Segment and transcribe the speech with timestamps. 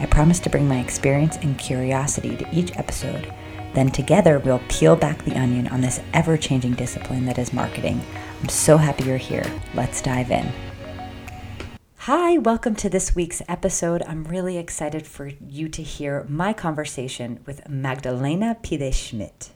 [0.00, 3.34] I promise to bring my experience and curiosity to each episode.
[3.74, 8.00] Then together we'll peel back the onion on this ever changing discipline that is marketing.
[8.40, 9.44] I'm so happy you're here.
[9.74, 10.52] Let's dive in.
[11.96, 14.04] Hi, welcome to this week's episode.
[14.06, 19.50] I'm really excited for you to hear my conversation with Magdalena Pide Schmidt.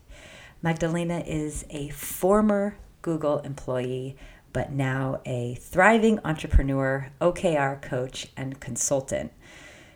[0.60, 4.16] Magdalena is a former Google employee,
[4.52, 9.32] but now a thriving entrepreneur, OKR coach, and consultant.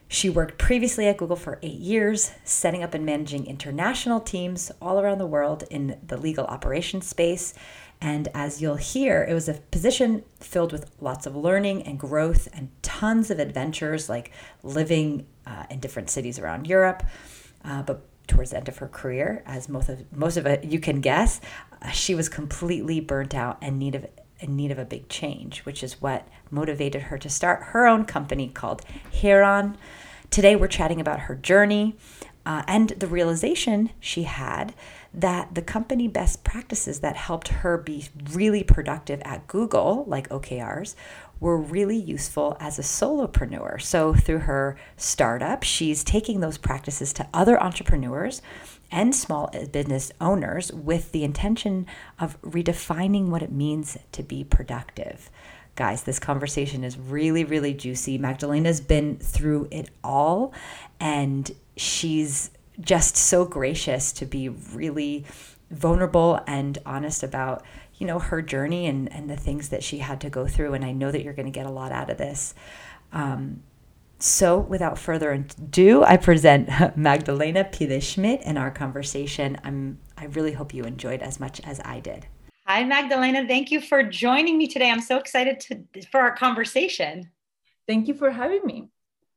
[0.08, 5.00] She worked previously at Google for eight years, setting up and managing international teams all
[5.00, 7.54] around the world in the legal operations space.
[8.00, 12.46] And as you'll hear, it was a position filled with lots of learning and growth
[12.52, 14.30] and tons of adventures, like
[14.62, 17.02] living uh, in different cities around Europe.
[17.64, 20.78] Uh, but towards the end of her career, as most of most of it you
[20.78, 21.40] can guess,
[21.82, 24.06] uh, she was completely burnt out and need of
[24.40, 28.04] in need of a big change, which is what motivated her to start her own
[28.04, 28.82] company called
[29.20, 29.76] Heron.
[30.30, 31.96] Today, we're chatting about her journey
[32.46, 34.72] uh, and the realization she had
[35.12, 40.94] that the company best practices that helped her be really productive at Google, like OKRs,
[41.40, 43.80] were really useful as a solopreneur.
[43.82, 48.42] So, through her startup, she's taking those practices to other entrepreneurs
[48.90, 51.86] and small business owners with the intention
[52.18, 55.30] of redefining what it means to be productive.
[55.74, 58.16] Guys, this conversation is really, really juicy.
[58.16, 60.54] Magdalena's been through it all,
[60.98, 65.24] and she's just so gracious to be really
[65.70, 67.62] vulnerable and honest about
[67.96, 70.84] you know her journey and and the things that she had to go through and
[70.84, 72.54] i know that you're going to get a lot out of this
[73.12, 73.62] um,
[74.18, 79.58] so, without further ado, I present Magdalena Pide Schmidt in our conversation.
[79.62, 82.26] I'm, I really hope you enjoyed as much as I did.
[82.66, 83.46] Hi, Magdalena.
[83.46, 84.90] Thank you for joining me today.
[84.90, 87.30] I'm so excited to, for our conversation.
[87.86, 88.88] Thank you for having me.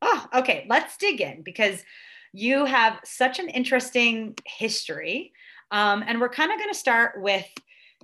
[0.01, 0.65] Oh, okay.
[0.69, 1.83] Let's dig in because
[2.31, 5.33] you have such an interesting history.
[5.71, 7.45] Um, and we're kind of going to start with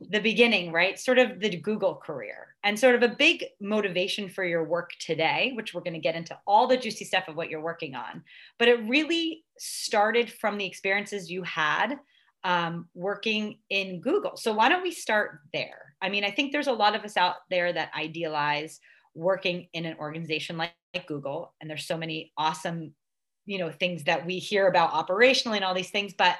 [0.10, 1.00] the beginning, right?
[1.00, 5.52] Sort of the Google career and sort of a big motivation for your work today,
[5.54, 8.24] which we're going to get into all the juicy stuff of what you're working on.
[8.58, 12.00] But it really started from the experiences you had
[12.44, 14.36] um, working in Google.
[14.36, 15.96] So why don't we start there?
[16.02, 18.80] I mean, I think there's a lot of us out there that idealize
[19.14, 22.94] working in an organization like, like Google, and there's so many awesome,
[23.46, 26.36] you know, things that we hear about operationally and all these things, but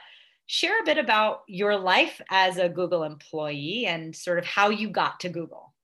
[0.48, 4.90] share a bit about your life as a Google employee and sort of how you
[4.90, 5.75] got to Google.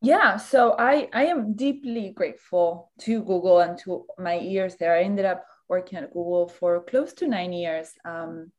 [0.00, 4.94] Yeah, so I I am deeply grateful to Google and to my years there.
[4.94, 7.92] I ended up working at Google for close to nine years.
[8.04, 8.52] Um,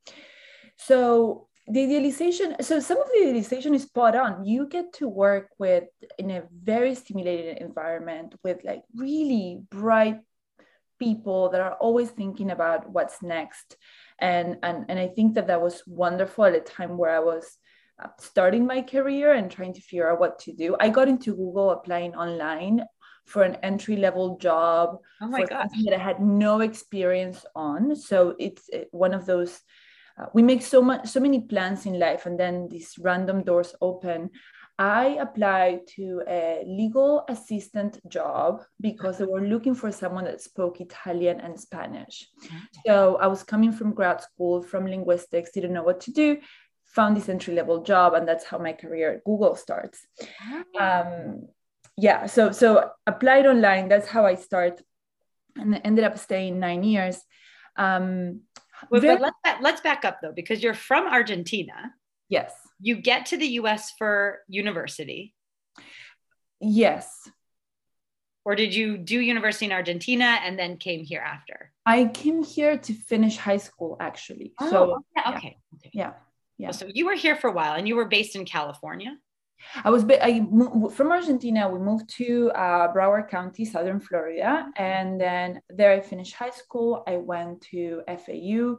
[0.78, 4.46] so the idealization, so some of the idealization is spot on.
[4.46, 5.86] You get to work with
[6.18, 10.20] in a very stimulated environment with like really bright
[11.00, 13.76] people that are always thinking about what's next
[14.20, 17.58] and and and i think that that was wonderful at a time where i was
[18.20, 20.76] starting my career and trying to figure out what to do.
[20.80, 22.84] I got into google applying online
[23.26, 27.96] for an entry level job oh my god that i had no experience on.
[27.96, 29.60] So it's one of those
[30.18, 33.76] uh, we make so much so many plans in life and then these random doors
[33.82, 34.30] open.
[34.78, 40.82] I applied to a legal assistant job because they were looking for someone that spoke
[40.82, 42.28] Italian and Spanish.
[42.86, 46.40] So I was coming from grad school from linguistics, didn't know what to do,
[46.96, 50.06] found this entry level job, and that's how my career at Google starts.
[50.80, 51.48] Um,
[51.98, 53.90] yeah, so so applied online.
[53.90, 54.82] That's how I start,
[55.56, 57.22] and ended up staying nine years.
[57.78, 58.42] Um,
[58.90, 61.94] well, very- let's let's back up though, because you're from Argentina.
[62.30, 65.34] Yes you get to the US for university.
[66.60, 67.30] Yes.
[68.44, 71.72] Or did you do university in Argentina and then came here after?
[71.86, 74.54] I came here to finish high school actually.
[74.60, 75.02] Oh, so okay.
[75.16, 75.36] Yeah.
[75.36, 75.58] okay.
[75.94, 76.14] Yeah.
[76.58, 76.72] Yeah.
[76.72, 79.18] So you were here for a while and you were based in California?
[79.84, 80.46] I was I
[80.92, 81.70] from Argentina.
[81.70, 87.04] We moved to uh, Broward County, Southern Florida, and then there I finished high school.
[87.08, 88.78] I went to FAU.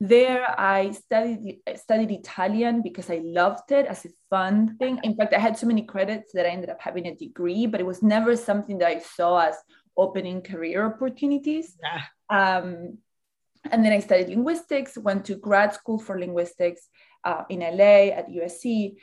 [0.00, 5.00] There I studied studied Italian because I loved it as a fun thing.
[5.02, 7.80] In fact, I had so many credits that I ended up having a degree, but
[7.80, 9.56] it was never something that I saw as
[9.96, 11.76] opening career opportunities.
[11.82, 12.02] Yeah.
[12.30, 12.98] Um,
[13.70, 16.88] and then I studied linguistics, went to grad school for linguistics
[17.24, 18.96] uh, in LA at USC.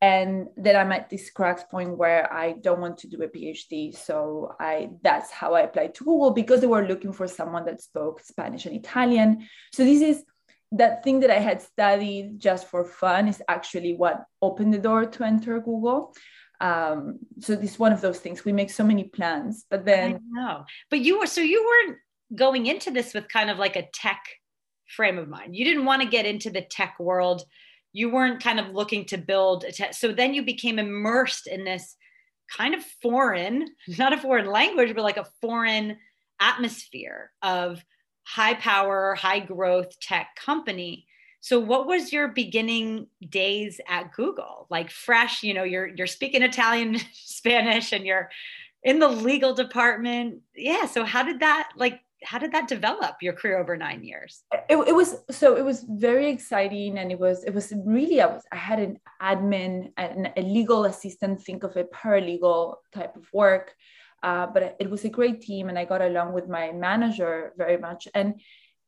[0.00, 3.96] And then I'm at this cracks point where I don't want to do a PhD.
[3.96, 7.80] So I that's how I applied to Google because they were looking for someone that
[7.80, 9.46] spoke Spanish and Italian.
[9.72, 10.24] So this is
[10.72, 15.04] that thing that I had studied just for fun is actually what opened the door
[15.06, 16.14] to enter Google.
[16.60, 18.44] Um, so this is one of those things.
[18.44, 20.64] We make so many plans, but then no.
[20.90, 21.98] But you were so you weren't
[22.34, 24.22] going into this with kind of like a tech
[24.86, 25.56] frame of mind.
[25.56, 27.42] You didn't want to get into the tech world.
[27.92, 29.94] You weren't kind of looking to build a tech.
[29.94, 31.96] So then you became immersed in this
[32.50, 33.68] kind of foreign,
[33.98, 35.98] not a foreign language, but like a foreign
[36.40, 37.84] atmosphere of
[38.24, 41.06] high power, high growth tech company.
[41.40, 44.66] So what was your beginning days at Google?
[44.70, 48.30] Like fresh, you know, you're you're speaking Italian, Spanish and you're
[48.84, 50.40] in the legal department.
[50.54, 54.44] Yeah, so how did that like how did that develop your career over nine years?
[54.68, 58.26] It, it was so it was very exciting and it was it was really i
[58.26, 63.26] was i had an admin and a legal assistant think of a paralegal type of
[63.32, 63.74] work.
[64.22, 67.76] Uh, but it was a great team and i got along with my manager very
[67.76, 68.06] much.
[68.14, 68.40] And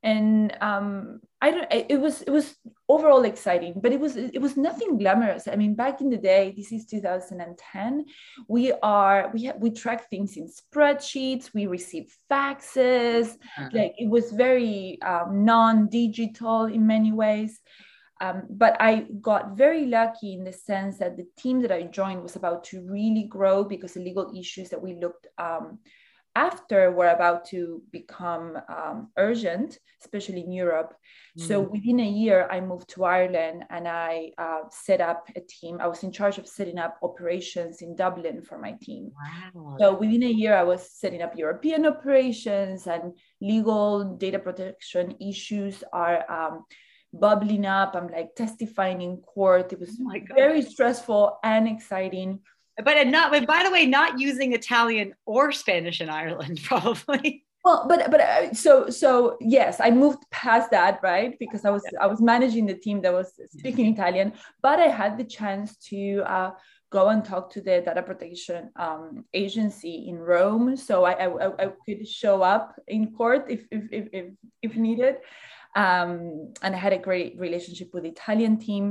[0.05, 1.67] and um, I don't.
[1.71, 2.55] It was it was
[2.87, 5.47] overall exciting, but it was it was nothing glamorous.
[5.47, 8.05] I mean, back in the day, this is 2010.
[8.47, 11.55] We are we have we track things in spreadsheets.
[11.55, 13.33] We receive faxes.
[13.57, 13.69] Uh-huh.
[13.73, 17.59] Like it was very um, non-digital in many ways.
[18.21, 22.21] Um, but I got very lucky in the sense that the team that I joined
[22.21, 25.79] was about to really grow because the legal issues that we looked um,
[26.35, 30.93] after were about to become um, urgent, especially in Europe.
[31.37, 31.47] Mm-hmm.
[31.47, 35.79] So within a year, I moved to Ireland and I uh, set up a team.
[35.79, 39.11] I was in charge of setting up operations in Dublin for my team.
[39.53, 39.77] Wow.
[39.79, 45.83] So within a year, I was setting up European operations and legal data protection issues
[45.93, 46.29] are.
[46.29, 46.65] Um,
[47.17, 52.41] bubbling up i'm like testifying in court it was oh very stressful and exciting
[52.83, 57.43] but not but by the way not using italian or spanish in ireland probably.
[57.63, 61.37] Well but but uh, so so yes i moved past that right?
[61.39, 62.03] Because i was yeah.
[62.03, 66.21] i was managing the team that was speaking italian but i had the chance to
[66.27, 66.51] uh,
[66.91, 70.77] go and talk to the data protection um, agency in rome.
[70.77, 74.25] So I, I, I could show up in court if if if, if,
[74.61, 75.15] if needed.
[75.75, 78.85] Um, and i had a great relationship with the italian team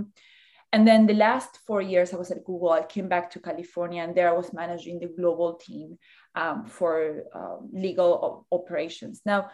[0.74, 4.02] and then the last four years I was at Google, I came back to California
[4.02, 5.98] and there I was managing the global team
[6.34, 9.22] um, for um, legal operations.
[9.24, 9.50] Now,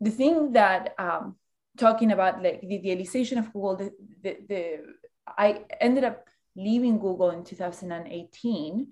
[0.00, 1.36] the thing that um,
[1.78, 3.92] talking about like the idealization of Google, the,
[4.24, 4.78] the, the,
[5.38, 6.24] I ended up
[6.56, 8.88] leaving Google in 2018.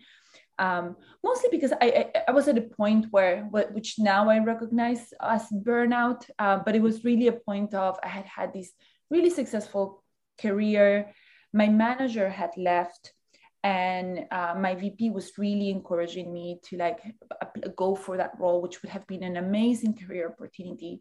[0.61, 0.95] Um,
[1.25, 5.49] mostly because I, I, I, was at a point where, which now I recognize as
[5.51, 8.71] burnout, uh, but it was really a point of I had had this
[9.11, 10.05] really successful
[10.41, 11.13] career
[11.55, 13.15] my manager had left
[13.63, 17.01] and uh, my vp was really encouraging me to like
[17.77, 21.01] go for that role which would have been an amazing career opportunity.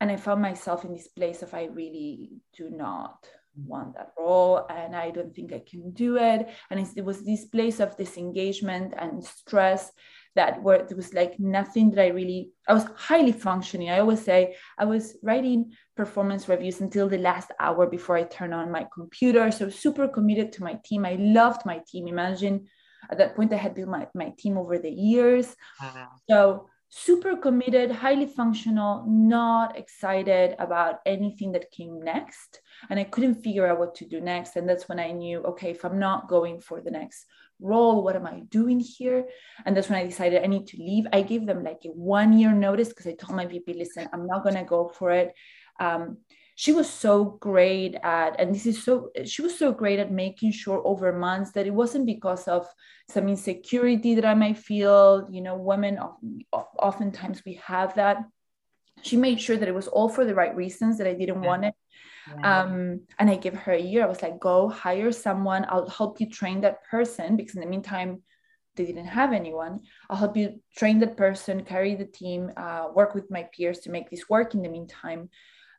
[0.00, 3.26] And i found myself in this place of i really do not
[3.66, 6.48] want that role and i don't think i can do it.
[6.70, 9.92] And it was this place of disengagement and stress
[10.34, 13.90] that where there was like nothing that I really I was highly functioning.
[13.90, 18.52] I always say I was writing performance reviews until the last hour before I turn
[18.52, 19.50] on my computer.
[19.50, 21.04] So super committed to my team.
[21.04, 22.08] I loved my team.
[22.08, 22.66] Imagine
[23.10, 25.54] at that point I had built my, my team over the years.
[25.80, 26.08] Wow.
[26.30, 32.60] So super committed, highly functional, not excited about anything that came next.
[32.90, 34.56] And I couldn't figure out what to do next.
[34.56, 37.24] And that's when I knew, okay, if I'm not going for the next
[37.62, 39.26] role what am i doing here?
[39.64, 41.06] And that's when i decided i need to leave.
[41.12, 44.26] I gave them like a one year notice because i told my vp listen i'm
[44.26, 45.34] not going to go for it.
[45.80, 46.18] Um,
[46.54, 50.52] she was so great at and this is so she was so great at making
[50.52, 52.66] sure over months that it wasn't because of
[53.08, 55.98] some insecurity that i might feel you know women
[56.78, 58.18] oftentimes we have that.
[59.00, 61.48] She made sure that it was all for the right reasons that i didn't yeah.
[61.48, 61.74] want it
[62.42, 64.02] um, and I gave her a year.
[64.02, 65.66] I was like, go hire someone.
[65.68, 68.22] I'll help you train that person because in the meantime,
[68.76, 69.80] they didn't have anyone.
[70.08, 73.90] I'll help you train that person, carry the team, uh, work with my peers to
[73.90, 75.28] make this work in the meantime.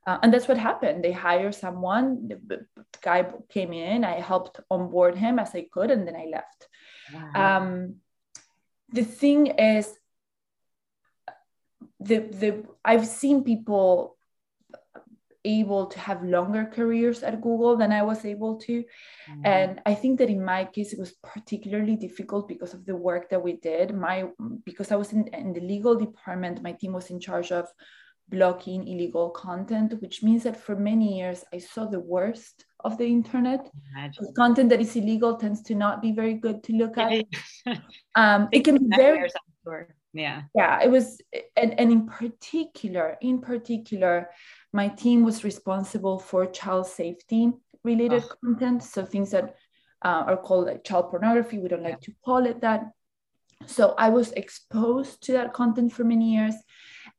[0.05, 1.03] Uh, and that's what happened.
[1.03, 2.27] They hired someone.
[2.27, 2.65] The
[3.01, 4.03] guy came in.
[4.03, 6.67] I helped onboard him as I could, and then I left.
[7.13, 7.57] Wow.
[7.57, 7.95] Um,
[8.91, 9.97] the thing is,
[11.99, 14.12] the the I've seen people
[15.45, 18.83] able to have longer careers at Google than I was able to.
[18.83, 19.45] Mm-hmm.
[19.45, 23.29] And I think that in my case, it was particularly difficult because of the work
[23.29, 23.95] that we did.
[23.95, 24.29] My
[24.63, 27.67] because I was in, in the legal department, my team was in charge of
[28.29, 33.05] blocking illegal content, which means that for many years I saw the worst of the
[33.05, 33.69] internet.
[34.35, 37.23] Content that is illegal tends to not be very good to look at.
[38.15, 39.29] um, it can be very
[40.13, 41.19] yeah yeah it was
[41.55, 44.29] and, and in particular in particular
[44.73, 47.51] my team was responsible for child safety
[47.83, 48.35] related oh.
[48.43, 49.55] content so things that
[50.03, 52.91] uh, are called like child pornography we don't like to call it that
[53.65, 56.55] so i was exposed to that content for many years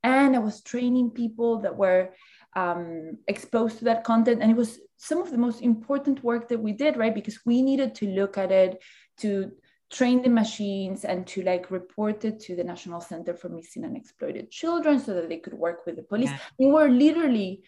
[0.03, 2.09] and i was training people that were
[2.57, 6.59] um, exposed to that content and it was some of the most important work that
[6.59, 8.81] we did right because we needed to look at it
[9.17, 9.51] to
[9.91, 13.95] train the machines and to like report it to the national center for missing and
[13.95, 16.29] exploited children so that they could work with the police.
[16.29, 16.39] Yeah.
[16.59, 17.63] we were literally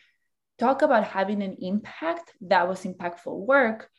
[0.57, 3.89] talk about having an impact that was impactful work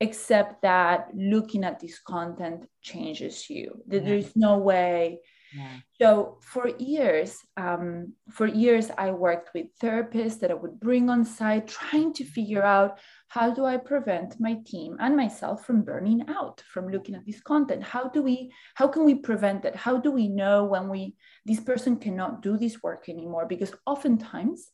[0.00, 3.82] except that looking at this content changes you.
[3.86, 5.20] There's no way
[5.54, 5.76] yeah.
[6.00, 11.24] So for years, um, for years, I worked with therapists that I would bring on
[11.24, 16.24] site, trying to figure out how do I prevent my team and myself from burning
[16.28, 17.84] out from looking at this content.
[17.84, 18.52] How do we?
[18.74, 19.76] How can we prevent it?
[19.76, 21.14] How do we know when we
[21.46, 23.46] this person cannot do this work anymore?
[23.46, 24.70] Because oftentimes,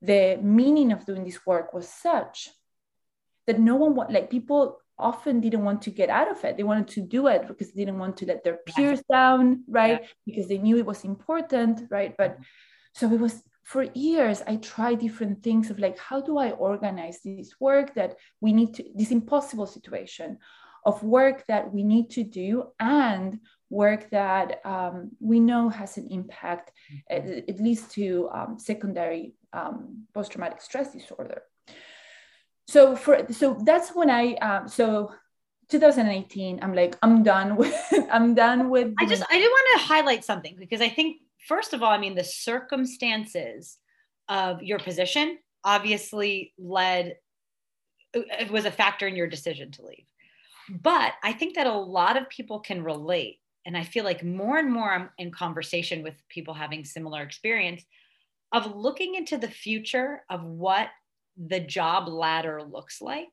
[0.00, 2.48] the meaning of doing this work was such
[3.46, 6.56] that no one want like people often didn't want to get out of it.
[6.56, 10.00] They wanted to do it because they didn't want to let their peers down, right?
[10.02, 10.08] Yeah.
[10.26, 12.14] Because they knew it was important, right?
[12.16, 12.42] But mm-hmm.
[12.94, 17.20] so it was for years, I tried different things of like, how do I organize
[17.24, 20.38] this work that we need to, this impossible situation
[20.84, 23.38] of work that we need to do and
[23.70, 26.72] work that um, we know has an impact,
[27.10, 27.28] mm-hmm.
[27.28, 31.42] at, at, least to um, secondary um, post traumatic stress disorder
[32.68, 35.12] so for so that's when I um, so
[35.68, 37.74] 2018 I'm like I'm done with
[38.10, 41.72] I'm done with I just I did want to highlight something because I think first
[41.72, 43.78] of all I mean the circumstances
[44.28, 47.16] of your position obviously led
[48.14, 50.04] it was a factor in your decision to leave.
[50.68, 54.58] But I think that a lot of people can relate and I feel like more
[54.58, 57.82] and more I'm in conversation with people having similar experience
[58.52, 60.88] of looking into the future of what
[61.36, 63.32] the job ladder looks like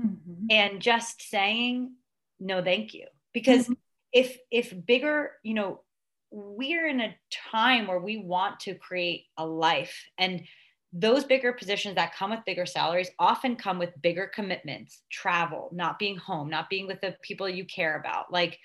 [0.00, 0.46] mm-hmm.
[0.50, 1.92] and just saying
[2.40, 3.72] no thank you because mm-hmm.
[4.12, 5.80] if if bigger you know
[6.30, 7.14] we're in a
[7.50, 10.42] time where we want to create a life and
[10.94, 15.98] those bigger positions that come with bigger salaries often come with bigger commitments travel not
[15.98, 18.58] being home not being with the people you care about like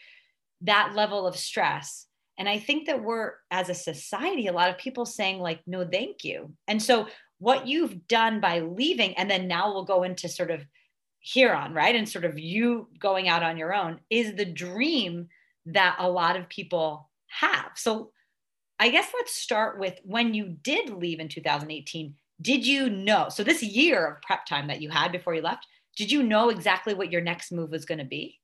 [0.61, 2.07] that level of stress
[2.37, 5.85] and i think that we're as a society a lot of people saying like no
[5.85, 7.07] thank you and so
[7.39, 10.65] what you've done by leaving and then now we'll go into sort of
[11.33, 11.95] Heron right?
[11.95, 15.27] And sort of you going out on your own is the dream
[15.67, 17.71] that a lot of people have.
[17.75, 18.11] So
[18.79, 23.29] i guess let's start with when you did leave in 2018 did you know?
[23.29, 25.65] So this year of prep time that you had before you left
[25.95, 28.39] did you know exactly what your next move was going to be?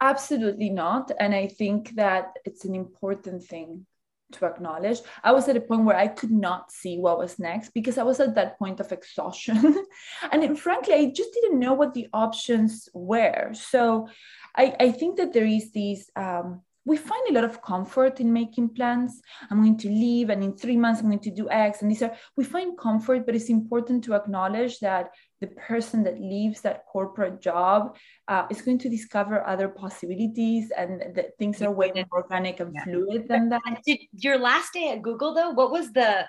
[0.00, 1.10] Absolutely not.
[1.18, 3.86] And i think that it's an important thing
[4.32, 5.00] to acknowledge.
[5.24, 8.02] I was at a point where I could not see what was next because I
[8.02, 9.86] was at that point of exhaustion.
[10.32, 13.52] and frankly, I just didn't know what the options were.
[13.54, 14.08] So
[14.56, 16.10] I, I think that there is these.
[16.16, 19.20] Um, we find a lot of comfort in making plans.
[19.50, 21.82] I'm going to leave, and in three months, I'm going to do X.
[21.82, 26.20] And these are, we find comfort, but it's important to acknowledge that the person that
[26.20, 31.70] leaves that corporate job uh, is going to discover other possibilities and that things are
[31.70, 32.84] way more organic and yeah.
[32.84, 33.82] fluid than that.
[33.86, 36.26] Did your last day at Google though, what was the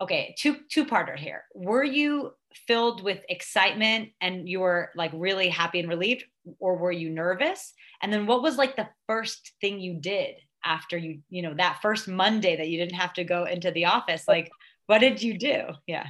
[0.00, 1.44] okay, two two parter here.
[1.54, 2.32] Were you
[2.66, 6.24] filled with excitement and you were like really happy and relieved
[6.58, 7.72] or were you nervous?
[8.02, 11.80] And then what was like the first thing you did after you, you know, that
[11.82, 14.26] first Monday that you didn't have to go into the office?
[14.26, 14.50] Like
[14.86, 15.64] what did you do?
[15.86, 16.06] Yeah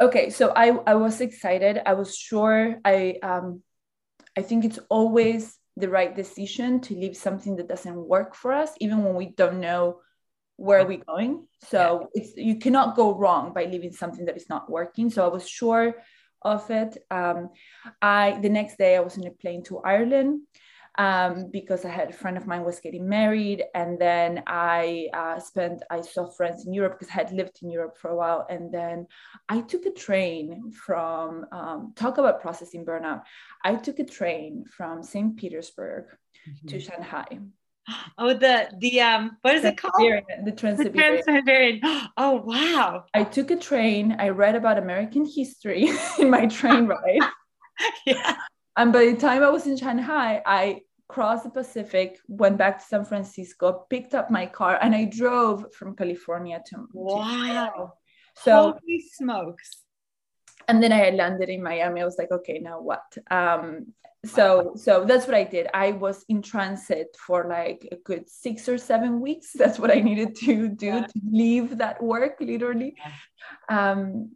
[0.00, 1.80] okay so i i was excited.
[1.84, 3.62] I was sure i um
[4.36, 8.70] i think it's always the right decision to leave something that doesn't work for us
[8.80, 10.00] even when we don't know
[10.56, 11.48] where we're going.
[11.64, 12.22] So yeah.
[12.22, 15.10] it's you cannot go wrong by leaving something that is not working.
[15.10, 15.94] So i was sure
[16.42, 16.96] of it.
[17.10, 17.50] Um
[18.00, 20.42] i the next day i was in a plane to ireland
[20.96, 25.40] um, because I had a friend of mine was getting married, and then I uh,
[25.40, 28.46] spent I saw friends in Europe because I had lived in Europe for a while,
[28.48, 29.06] and then
[29.48, 33.22] I took a train from um, talk about processing burnout.
[33.64, 35.36] I took a train from St.
[35.36, 36.04] Petersburg
[36.48, 36.68] mm-hmm.
[36.68, 37.26] to Shanghai.
[38.16, 39.92] Oh, the the um, what is it called?
[40.46, 41.80] The Trans-Siberian.
[42.16, 43.04] Oh wow!
[43.12, 44.16] I took a train.
[44.18, 47.20] I read about American history in my train ride.
[48.06, 48.36] yeah.
[48.76, 52.84] And by the time I was in Shanghai, I crossed the Pacific, went back to
[52.84, 56.88] San Francisco, picked up my car, and I drove from California to.
[56.92, 57.92] Wow.
[58.36, 59.82] To so, holy smokes.
[60.66, 62.00] And then I had landed in Miami.
[62.00, 63.04] I was like, okay, now what?
[63.30, 68.28] Um, so so that's what i did i was in transit for like a good
[68.28, 71.06] six or seven weeks that's what i needed to do yeah.
[71.06, 73.90] to leave that work literally yeah.
[73.90, 74.30] um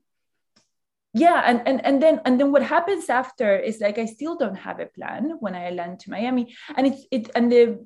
[1.14, 4.54] yeah and, and and then and then what happens after is like i still don't
[4.54, 6.54] have a plan when i land to miami.
[6.76, 7.78] And it's it and the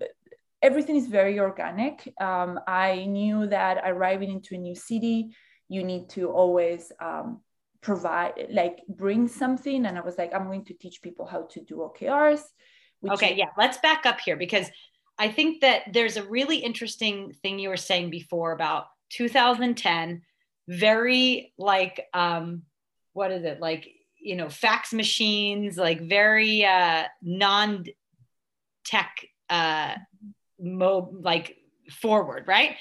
[0.60, 2.12] everything is very organic.
[2.20, 5.34] Um, i knew that arriving into a new city
[5.68, 7.40] you need to always um,
[7.80, 9.86] provide like bring something.
[9.86, 12.42] And i was like i'm going to teach people how to do okrs
[13.08, 14.68] okay is- yeah let's back up here because
[15.18, 20.22] i think that there's a really interesting thing you were saying before about 2010
[20.68, 22.62] very like um
[23.12, 23.88] what is it like
[24.20, 27.84] you know fax machines like very uh non
[28.84, 29.94] tech uh
[30.60, 31.56] mo like
[31.90, 32.76] forward right?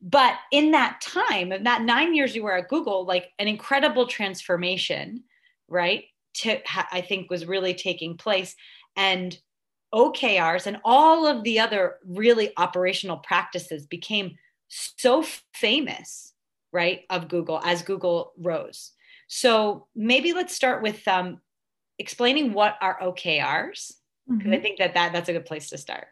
[0.00, 4.06] But in that time in that nine years you were at google like an incredible
[4.06, 5.24] transformation
[5.68, 6.04] right
[6.34, 6.60] to
[6.92, 8.54] i think was really taking place.
[8.96, 9.36] And
[9.94, 14.36] okrs and all of the other really operational practices became
[14.68, 16.34] so famous
[16.72, 18.92] right of google as google rose
[19.28, 21.38] so maybe let's start with um,
[21.98, 23.92] explaining what are okrs
[24.26, 24.52] because mm-hmm.
[24.52, 26.08] i think that, that that's a good place to start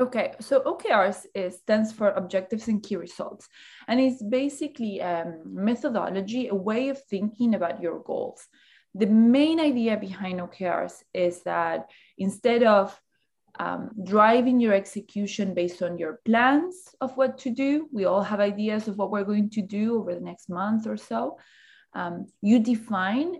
[0.00, 3.48] Okay, so OKRs is, stands for Objectives and Key Results,
[3.88, 8.46] and it's basically a um, methodology, a way of thinking about your goals.
[8.94, 12.96] The main idea behind OKRs is that instead of
[13.58, 18.38] um, driving your execution based on your plans of what to do, we all have
[18.38, 21.38] ideas of what we're going to do over the next month or so.
[21.98, 23.38] Um, you define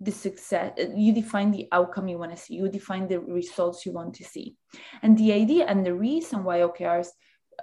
[0.00, 3.92] the success you define the outcome you want to see you define the results you
[3.92, 4.56] want to see
[5.02, 7.08] and the idea and the reason why okrs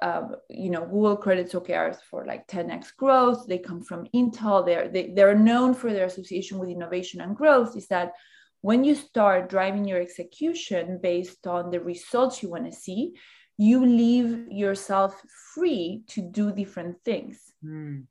[0.02, 4.88] uh, you know google credits okrs for like 10x growth they come from intel they're
[4.88, 8.14] they, they're known for their association with innovation and growth is that
[8.62, 13.14] when you start driving your execution based on the results you want to see
[13.58, 15.22] you leave yourself
[15.54, 18.02] free to do different things mm.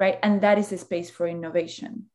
[0.00, 2.06] Right and that is a space for innovation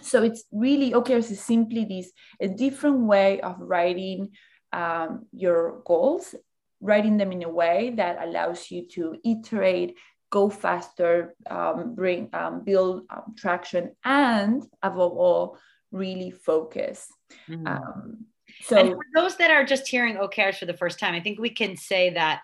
[0.00, 4.30] so it's really OKRs is simply this a different way of writing
[4.72, 6.34] um, your goals,
[6.80, 9.96] writing them in a way that allows you to iterate,
[10.30, 15.58] go faster, um, bring um, build um, traction, and above all,
[15.90, 17.06] really focus.
[17.48, 18.16] Mm.
[18.62, 21.38] so, and for those that are just hearing OKRs for the first time, I think
[21.38, 22.40] we can say that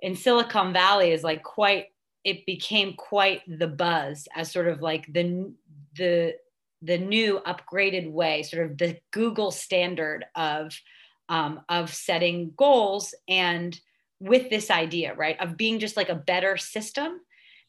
[0.00, 1.86] in Silicon Valley is like quite.
[2.26, 5.54] It became quite the buzz as sort of like the
[5.96, 6.34] the
[6.82, 10.72] the new upgraded way, sort of the Google standard of
[11.28, 13.78] um, of setting goals and
[14.20, 17.20] with this idea, right, of being just like a better system.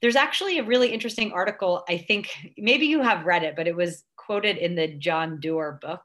[0.02, 1.84] There's actually a really interesting article.
[1.90, 5.80] I think maybe you have read it, but it was quoted in the John Doerr
[5.82, 6.02] book.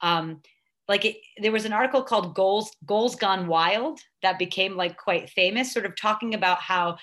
[0.00, 0.42] Um,
[0.88, 5.30] like it, there was an article called "Goals Goals Gone Wild" that became like quite
[5.30, 6.96] famous, sort of talking about how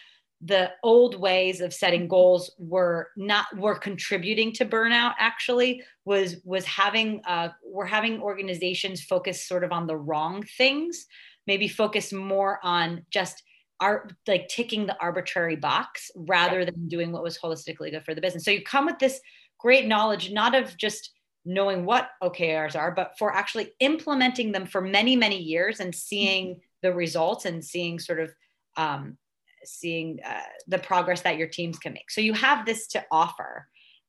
[0.46, 6.66] the old ways of setting goals were not were contributing to burnout actually was was
[6.66, 11.06] having uh we're having organizations focus sort of on the wrong things
[11.48, 13.44] maybe focus more on just
[13.80, 18.22] are like ticking the arbitrary box rather than doing what was holistically good for the
[18.22, 19.22] business so you come with this
[19.60, 21.12] great knowledge not of just
[21.46, 26.48] knowing what okrs are but for actually implementing them for many many years and seeing
[26.48, 26.60] mm-hmm.
[26.82, 28.34] the results and seeing sort of
[28.76, 29.18] um,
[29.66, 32.12] seeing uh, the progress that your teams can make.
[32.12, 33.68] So you have this to offer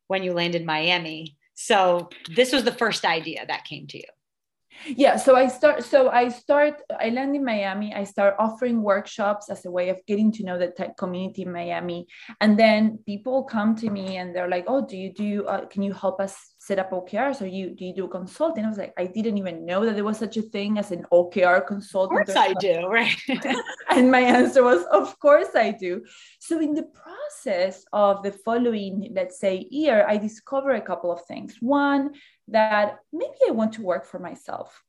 [0.08, 1.36] when you land in Miami.
[1.54, 4.04] So this was the first idea that came to you
[4.86, 9.50] yeah so i start so i start i land in miami i start offering workshops
[9.50, 12.06] as a way of getting to know the tech community in miami
[12.40, 15.82] and then people come to me and they're like oh do you do uh, can
[15.82, 18.64] you help us set up okrs or you do you do consulting?
[18.64, 21.05] I was like i didn't even know that there was such a thing as an
[21.12, 22.20] okr consultant.
[22.20, 23.20] Of course i do right?
[23.96, 25.92] And my answer was of course i do.
[26.38, 31.24] So in the process of the following let's say year i discover a couple of
[31.27, 31.57] things.
[31.61, 32.14] One
[32.48, 34.83] that maybe I want to work for myself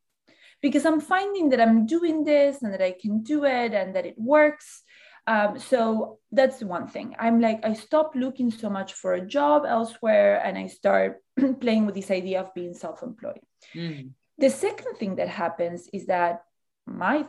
[0.62, 4.06] because I'm finding that I'm doing this and that I can do it and that
[4.06, 4.82] it works.
[5.26, 7.16] Um, so that's one thing.
[7.18, 11.22] I'm like, I stop looking so much for a job elsewhere and I start
[11.60, 13.40] playing with this idea of being self employed.
[13.74, 14.10] Mm.
[14.38, 16.42] The second thing that happens is that
[16.86, 17.26] my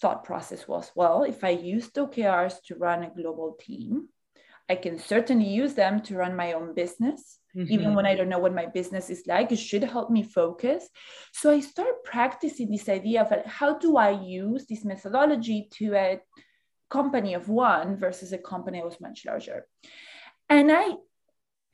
[0.00, 4.08] thought process was well, if I used OKRs to run a global team,
[4.68, 7.38] I can certainly use them to run my own business.
[7.56, 7.72] Mm-hmm.
[7.72, 10.86] Even when I don't know what my business is like, it should help me focus.
[11.32, 16.20] So I start practicing this idea of how do I use this methodology to a
[16.90, 19.66] company of one versus a company that was much larger.
[20.48, 20.94] And I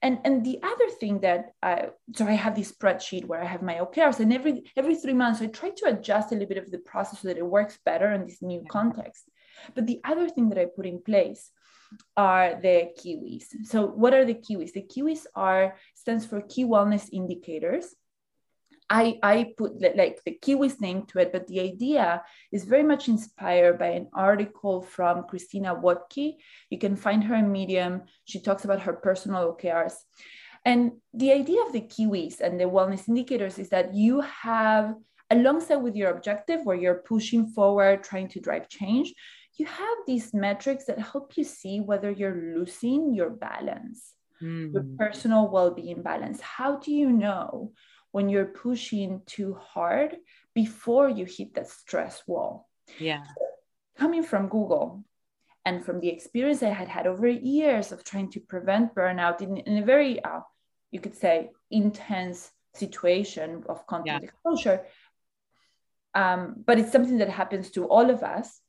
[0.02, 3.62] and and the other thing that I so I have this spreadsheet where I have
[3.62, 6.70] my OKRs, and every every three months I try to adjust a little bit of
[6.70, 9.24] the process so that it works better in this new context.
[9.74, 11.50] But the other thing that I put in place
[12.16, 13.44] are the kiwis.
[13.64, 14.72] So what are the kiwis?
[14.72, 17.94] The kiwis are stands for key wellness indicators.
[18.92, 22.82] I, I put the, like the Kiwis name to it, but the idea is very
[22.82, 26.34] much inspired by an article from Christina Wodtke.
[26.68, 28.02] You can find her in Medium.
[28.26, 29.94] She talks about her personal OKRs.
[30.66, 34.94] And the idea of the Kiwis and the wellness indicators is that you have,
[35.30, 39.14] alongside with your objective, where you're pushing forward, trying to drive change,
[39.56, 44.70] you have these metrics that help you see whether you're losing your balance, mm.
[44.70, 46.42] your personal well being balance.
[46.42, 47.72] How do you know
[48.12, 50.16] when you're pushing too hard
[50.54, 52.68] before you hit that stress wall.
[52.98, 53.24] Yeah.
[53.98, 55.04] Coming from Google
[55.64, 59.56] and from the experience I had had over years of trying to prevent burnout in,
[59.56, 60.40] in a very, uh,
[60.90, 64.28] you could say, intense situation of content yeah.
[64.28, 64.86] exposure.
[66.14, 68.61] Um, but it's something that happens to all of us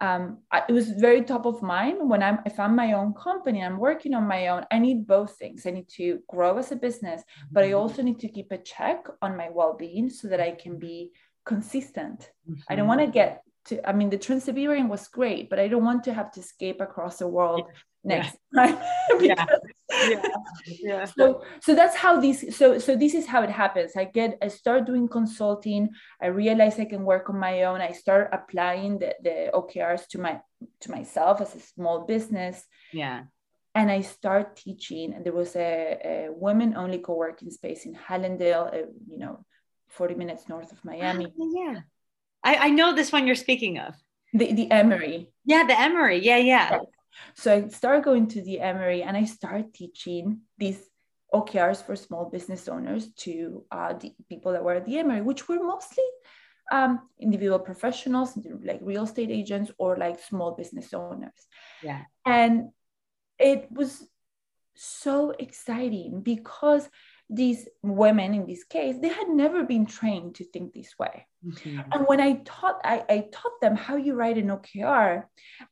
[0.00, 3.62] um, I, it was very top of mind when I'm, if I'm my own company,
[3.62, 4.64] I'm working on my own.
[4.70, 5.66] I need both things.
[5.66, 7.78] I need to grow as a business, but I mm-hmm.
[7.78, 11.12] also need to keep a check on my well-being so that I can be
[11.44, 12.30] consistent.
[12.48, 12.60] Mm-hmm.
[12.68, 13.88] I don't want to get to.
[13.88, 17.18] I mean, the Trans-Siberian was great, but I don't want to have to escape across
[17.18, 17.64] the world
[18.04, 18.66] next yeah.
[18.66, 18.78] time.
[19.20, 19.46] yeah.
[19.90, 20.22] yeah.
[20.80, 21.04] yeah.
[21.04, 23.92] So so that's how this so so this is how it happens.
[23.96, 25.90] I get I start doing consulting.
[26.20, 27.80] I realize I can work on my own.
[27.80, 30.40] I start applying the, the OKRs to my
[30.80, 32.64] to myself as a small business.
[32.92, 33.24] Yeah.
[33.74, 35.14] And I start teaching.
[35.14, 39.44] And there was a, a women only co-working space in Hallandale, uh, you know,
[39.88, 41.26] 40 minutes north of Miami.
[41.26, 41.80] Oh, yeah.
[42.44, 43.94] I, I know this one you're speaking of.
[44.32, 45.30] The the Emery.
[45.44, 46.24] Yeah, the Emery.
[46.24, 46.78] Yeah, yeah.
[47.34, 50.80] So I started going to the Emery and I started teaching these
[51.32, 55.48] OKRs for small business owners to uh, the people that were at the Emery, which
[55.48, 56.04] were mostly
[56.70, 61.32] um, individual professionals, like real estate agents or like small business owners.
[61.82, 62.02] Yeah.
[62.24, 62.70] And
[63.38, 64.06] it was
[64.74, 66.88] so exciting because
[67.30, 71.80] these women in this case they had never been trained to think this way mm-hmm.
[71.92, 75.24] and when i taught I, I taught them how you write an okr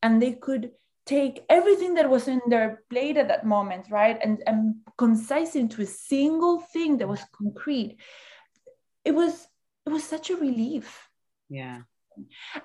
[0.02, 0.70] and they could
[1.06, 5.82] take everything that was in their plate at that moment, right, and, and concise into
[5.82, 7.96] a single thing that was concrete.
[9.04, 9.46] It was
[9.84, 11.08] it was such a relief.
[11.48, 11.80] Yeah.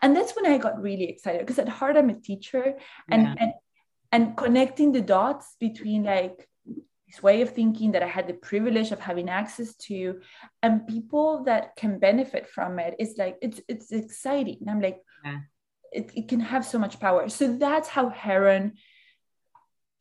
[0.01, 2.75] And that's when I got really excited because at heart I'm a teacher
[3.09, 3.35] and, yeah.
[3.39, 3.53] and
[4.11, 6.47] and connecting the dots between like
[7.07, 10.19] this way of thinking that I had the privilege of having access to
[10.61, 12.95] and people that can benefit from it.
[12.99, 14.57] It's like it's it's exciting.
[14.61, 15.39] And I'm like, yeah
[15.97, 17.27] it, it can have so much power.
[17.29, 18.73] So that's how heron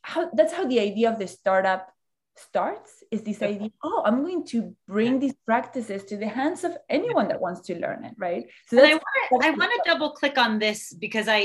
[0.06, 1.92] how that's how the idea of the startup
[2.36, 6.72] starts is this idea oh i'm going to bring these practices to the hands of
[6.88, 8.44] anyone that wants to learn it right?
[8.68, 11.40] So i want to i want to double click on this because I,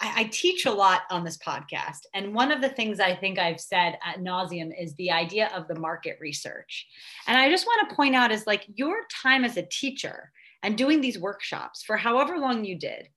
[0.00, 2.02] I i teach a lot on this podcast.
[2.12, 5.66] And one of the things i think i've said at nauseum is the idea of
[5.66, 6.86] the market research.
[7.26, 10.30] And i just want to point out is like your time as a teacher
[10.62, 13.08] and doing these workshops for however long you did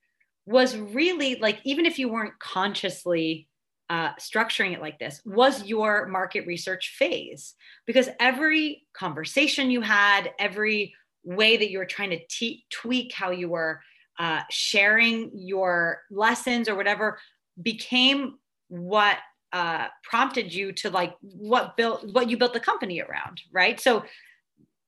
[0.47, 3.47] was really like even if you weren't consciously
[3.89, 7.53] uh, structuring it like this was your market research phase.
[7.85, 13.31] Because every conversation you had every way that you were trying to te- tweak how
[13.31, 13.81] you were
[14.19, 17.19] uh, sharing your lessons or whatever
[17.61, 18.37] became
[18.69, 19.17] what
[19.53, 23.79] uh, prompted you to like what built what you built the company around right?
[23.79, 24.03] So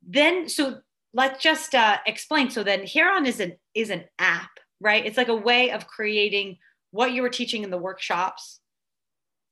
[0.06, 0.80] then so
[1.14, 2.50] let's just uh, explain.
[2.50, 5.06] So then heron is an is an app right?
[5.06, 6.58] It's like a way of creating
[6.92, 8.60] what you were teaching in the workshops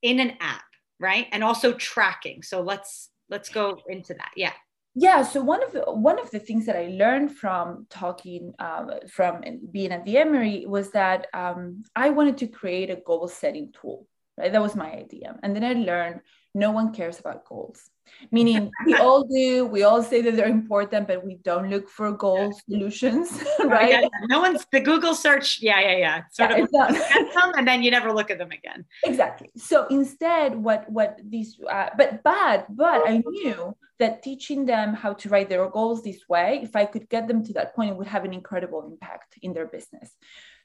[0.02, 0.66] in an app,
[1.00, 1.28] right?
[1.32, 2.44] And also tracking.
[2.44, 4.32] So let's let's go into that.
[4.36, 4.54] Yeah.
[4.96, 5.22] Yeah.
[5.24, 9.42] So one of the one of the things that I learned from talking um, from
[9.72, 14.08] being at the Emery was that um, I wanted to create a goal setting tool.
[14.38, 14.52] Right.
[14.52, 16.22] That was my idea, and then I learned
[16.54, 17.90] no one cares about goals.
[18.32, 22.12] Meaning we all do we all say that they're important but we don't look for
[22.12, 23.90] goal solutions right?
[23.90, 26.22] yeah, no one's the google search yeah yeah yeah.
[26.32, 28.86] Sort yeah, of them, and then you never look at them again.
[29.04, 29.50] Exactly.
[29.58, 35.14] So instead what what these uh, but but but i knew that teaching them how
[35.14, 37.98] to write their goals this way if i could get them to that point it
[37.98, 40.10] would have an incredible impact in their business.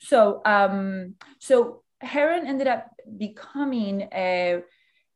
[0.00, 4.62] So um so heron ended up becoming a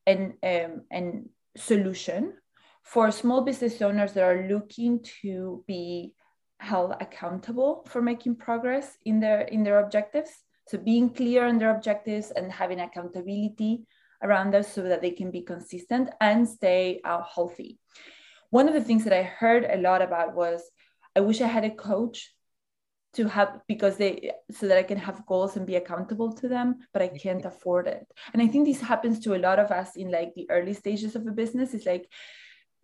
[0.06, 2.34] an um, an solution
[2.82, 6.14] for small business owners that are looking to be
[6.60, 10.30] held accountable for making progress in their in their objectives.
[10.68, 13.86] So being clear on their objectives and having accountability
[14.22, 17.78] around those so that they can be consistent and stay uh, healthy.
[18.50, 20.62] One of the things that i heard a lot about was
[21.14, 22.32] i wish i had a coach
[23.16, 26.76] to have because they so that I can have goals and be accountable to them,
[26.92, 28.06] but I can't afford it.
[28.32, 31.16] And I think this happens to a lot of us in like the early stages
[31.16, 31.72] of a business.
[31.72, 32.08] It's like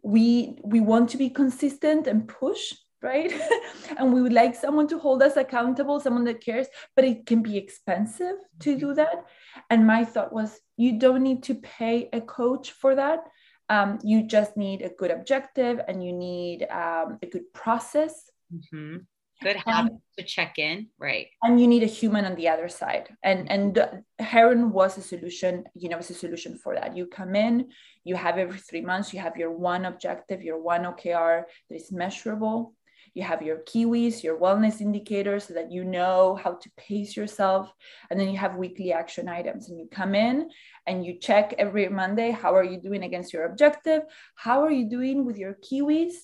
[0.02, 3.30] we we want to be consistent and push, right?
[3.98, 6.66] and we would like someone to hold us accountable, someone that cares,
[6.96, 8.86] but it can be expensive to mm-hmm.
[8.86, 9.26] do that.
[9.68, 13.20] And my thought was you don't need to pay a coach for that.
[13.68, 18.30] Um, you just need a good objective and you need um, a good process.
[18.52, 18.96] Mm-hmm
[19.42, 21.26] good habit to check in right?
[21.42, 23.08] and you need a human on the other side.
[23.22, 26.96] And and heron was a solution you know it's a solution for that.
[26.96, 27.68] You come in
[28.04, 31.92] you have every three months you have your one objective your one okr that is
[31.92, 32.74] measurable.
[33.14, 37.72] You have your kiwis your wellness indicators so that you know how to pace yourself.
[38.08, 39.68] And then you have weekly action items.
[39.68, 40.48] And you come in
[40.86, 44.02] and you check every monday how are you doing against your objective?
[44.34, 46.14] How are you doing with your kiwis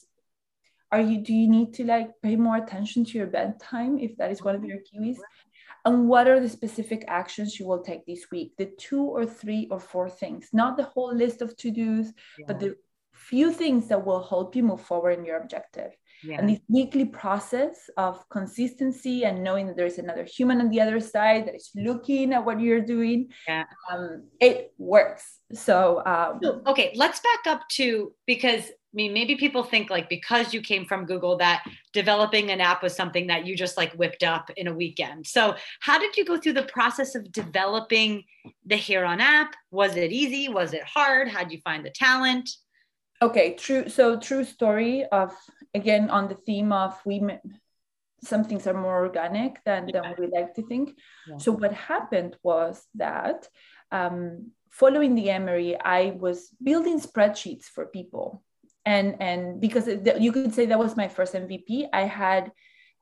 [0.90, 4.30] are you do you need to like pay more attention to your bedtime if that
[4.30, 5.18] is one of your kiwis
[5.84, 8.56] and what are the specific actions you will take this week?
[8.58, 12.44] The two or three or four things not the whole list of to-dos yeah.
[12.46, 12.76] but the
[13.12, 15.92] few things that will help you move forward in your objective
[16.22, 16.38] yeah.
[16.38, 21.00] and this weekly process of consistency and knowing that there's another human on the other
[21.00, 23.64] side that is looking at what you're doing yeah.
[23.90, 29.62] um, it works so um, okay let's back up to because I mean, maybe people
[29.62, 33.54] think like because you came from Google that developing an app was something that you
[33.54, 35.26] just like whipped up in a weekend.
[35.26, 38.24] So, how did you go through the process of developing
[38.64, 39.54] the Heron app?
[39.70, 40.48] Was it easy?
[40.48, 41.28] Was it hard?
[41.28, 42.48] How did you find the talent?
[43.20, 43.88] Okay, true.
[43.88, 45.34] So, true story of
[45.74, 47.40] again on the theme of women.
[48.22, 50.02] Some things are more organic than, yeah.
[50.02, 50.98] than we like to think.
[51.28, 51.38] Yeah.
[51.38, 53.48] So, what happened was that
[53.92, 58.42] um, following the Emery, I was building spreadsheets for people
[58.88, 59.86] and and because
[60.18, 62.50] you could say that was my first mvp i had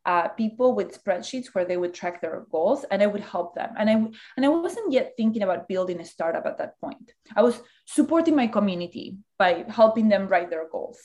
[0.06, 3.70] uh, people with spreadsheets where they would track their goals and i would help them.
[3.76, 3.94] And i
[4.36, 7.12] and i wasn't yet thinking about building a startup at that point.
[7.34, 10.98] I was supporting my community by helping them write their goals.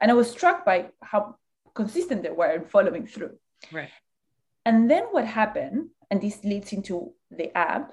[0.00, 1.36] And i was struck by how
[1.74, 3.36] consistent they were in following through.
[3.72, 3.90] Right.
[4.64, 7.92] And then what happened and this leads into the app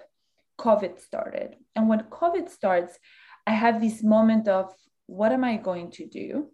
[0.59, 1.55] covid started.
[1.75, 2.99] And when covid starts
[3.47, 4.71] i have this moment of
[5.11, 6.51] what am I going to do?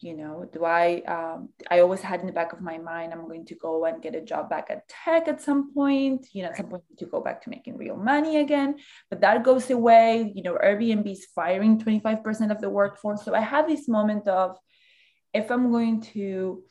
[0.00, 3.26] You know, do I, um, I always had in the back of my mind, I'm
[3.26, 6.50] going to go and get a job back at tech at some point, you know,
[6.50, 8.76] at some point to go back to making real money again.
[9.08, 10.32] But that goes away.
[10.34, 13.24] You know, Airbnb is firing 25% of the workforce.
[13.24, 14.58] So I had this moment of
[15.32, 16.62] if I'm going to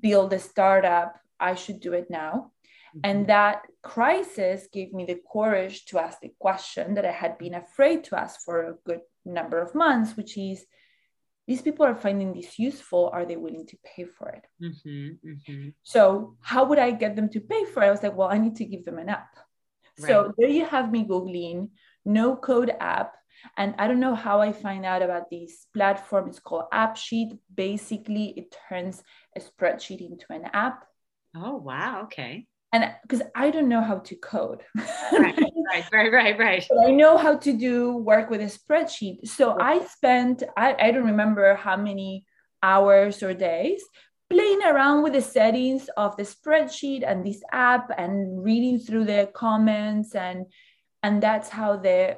[0.00, 2.52] build a startup, I should do it now.
[3.04, 3.26] And mm-hmm.
[3.28, 8.04] that crisis gave me the courage to ask the question that I had been afraid
[8.04, 10.64] to ask for a good number of months, which is
[11.46, 13.10] these people are finding this useful.
[13.12, 14.44] Are they willing to pay for it?
[14.62, 15.68] Mm-hmm, mm-hmm.
[15.82, 17.86] So, how would I get them to pay for it?
[17.86, 19.36] I was like, well, I need to give them an app.
[19.98, 20.08] Right.
[20.08, 21.70] So, there you have me Googling
[22.04, 23.14] no code app.
[23.56, 26.28] And I don't know how I find out about this platform.
[26.28, 27.38] It's called AppSheet.
[27.52, 29.02] Basically, it turns
[29.36, 30.84] a spreadsheet into an app.
[31.34, 32.02] Oh, wow.
[32.04, 34.62] Okay and because I don't know how to code.
[35.12, 35.38] right,
[35.92, 39.28] right, right, right, I know how to do work with a spreadsheet.
[39.28, 42.24] So I spent, I, I don't remember how many
[42.62, 43.82] hours or days
[44.32, 49.30] playing around with the settings of the spreadsheet and this app and reading through the
[49.34, 50.46] comments and
[51.02, 52.16] and that's how the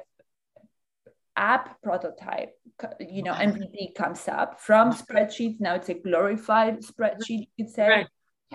[1.35, 2.53] app prototype
[2.99, 7.87] you know mvp comes up from spreadsheets now it's a glorified spreadsheet you could say
[7.87, 8.07] right.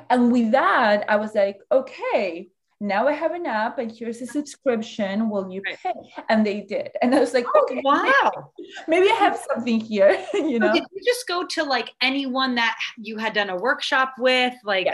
[0.08, 4.26] And with that, I was like, okay, now I have an app and here's a
[4.26, 5.28] subscription.
[5.28, 5.92] Will you pay?
[6.30, 6.90] And they did.
[7.02, 8.52] And I was like, oh, okay, wow.
[8.88, 10.72] Maybe I have something here, you know.
[10.72, 14.54] did you just go to like anyone that you had done a workshop with?
[14.64, 14.86] Like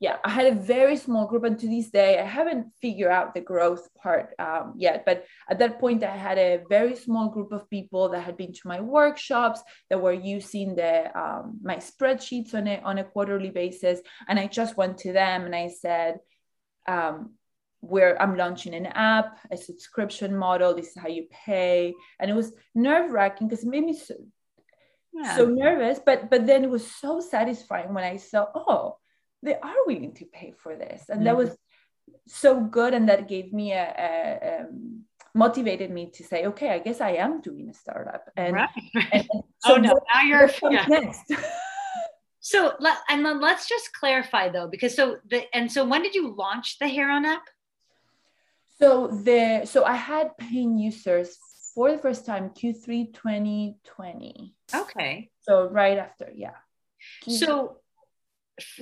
[0.00, 3.32] yeah, I had a very small group, and to this day, I haven't figured out
[3.32, 5.04] the growth part um, yet.
[5.06, 8.52] But at that point, I had a very small group of people that had been
[8.52, 13.50] to my workshops that were using the um, my spreadsheets on a on a quarterly
[13.50, 16.18] basis, and I just went to them and I said,
[16.88, 17.34] um,
[17.80, 20.74] "Where I'm launching an app, a subscription model.
[20.74, 24.16] This is how you pay," and it was nerve wracking because it made me so,
[25.12, 25.36] yeah.
[25.36, 26.00] so nervous.
[26.04, 28.98] But but then it was so satisfying when I saw, oh
[29.44, 31.04] they are willing to pay for this?
[31.08, 31.24] And mm-hmm.
[31.26, 31.56] that was
[32.26, 35.04] so good and that gave me a, a um,
[35.34, 38.30] motivated me to say okay i guess i am doing a startup.
[38.36, 38.68] And, right.
[39.12, 39.26] and,
[39.58, 40.86] so oh no now you're yeah.
[40.88, 41.32] next?
[42.46, 42.76] So
[43.08, 46.78] and then let's just clarify though because so the and so when did you launch
[46.78, 47.40] the heron app?
[48.78, 51.38] So the so i had paying users
[51.74, 55.30] for the first time q3 2020 okay.
[55.40, 56.58] So right after yeah.
[57.26, 57.78] So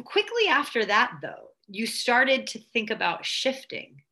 [0.04, 4.02] quickly after that though you started to think about shifting.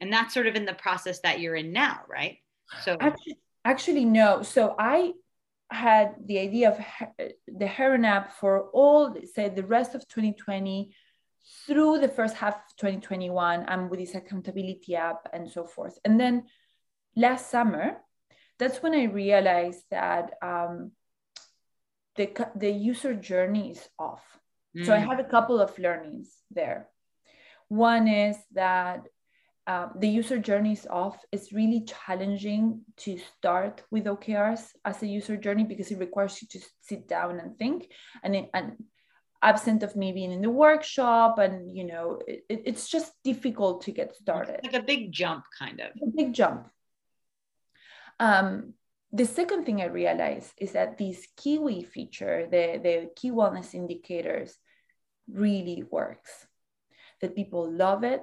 [0.00, 2.38] And that's sort of in the process that you're in now right?
[2.84, 4.42] So actually, actually no.
[4.42, 5.12] So i
[5.72, 6.78] had the idea of
[7.46, 10.92] the heron app for all say the rest of 2020
[11.64, 15.96] through the first half of 2021 and with this accountability app and so forth.
[16.04, 16.44] And then
[17.16, 17.98] last summer
[18.58, 20.92] that's when i realized that um,
[22.16, 24.39] the, the user journey is off
[24.76, 24.84] mm.
[24.86, 25.06] so i mm.
[25.06, 26.88] had a couple of learnings there
[27.68, 29.06] one is that
[29.70, 31.24] um, the user journey is off.
[31.30, 36.48] It's really challenging to start with OKRs as a user journey because it requires you
[36.48, 37.92] to sit down and think.
[38.24, 38.82] And, it, and
[39.42, 43.92] absent of me being in the workshop, and you know, it, it's just difficult to
[43.92, 44.58] get started.
[44.64, 45.92] Like a big jump, kind of.
[46.02, 46.68] A big jump.
[48.18, 48.74] Um,
[49.12, 54.56] the second thing I realized is that this Kiwi feature, the, the key wellness indicators,
[55.28, 56.46] really works.
[57.20, 58.22] That people love it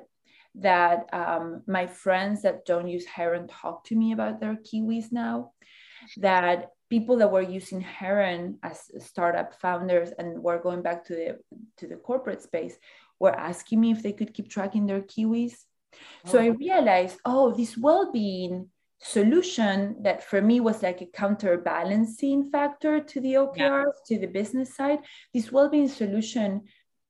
[0.61, 5.51] that um, my friends that don't use Heron talk to me about their Kiwis now,
[6.17, 11.39] that people that were using Heron as startup founders and were going back to the
[11.77, 12.75] to the corporate space
[13.19, 15.53] were asking me if they could keep tracking their Kiwis.
[15.93, 16.31] Oh.
[16.31, 18.69] So I realized, oh, this well-being
[18.99, 23.83] solution that for me was like a counterbalancing factor to the OKRs, yeah.
[24.07, 24.99] to the business side.
[25.33, 26.63] This well-being solution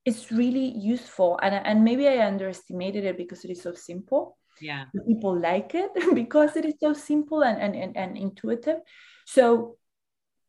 [0.06, 4.38] is really useful and, and maybe i underestimated it because it is so simple.
[4.62, 4.86] Yeah.
[5.08, 5.92] People like it?
[6.14, 8.78] Because it is so simple and, and, and, and intuitive.
[9.26, 9.78] So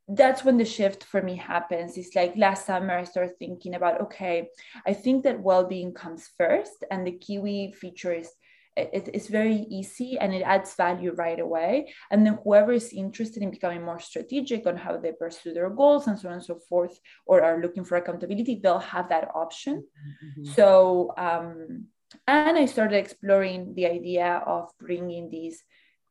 [0.08, 1.98] that's when the shift for me happens.
[1.98, 4.48] It's like last summer i started thinking about okay
[4.86, 8.30] i think that well-being comes first and the kiwi feature is
[8.78, 11.92] it, it's very easy and it adds value right away.
[12.10, 16.06] And then whoever is interested in becoming more strategic on how they pursue their goals
[16.06, 19.84] and so on and so forth, or are looking for accountability, they'll have that option.
[20.24, 20.52] Mm-hmm.
[20.52, 21.86] So, um,
[22.26, 25.62] and I started exploring the idea of bringing these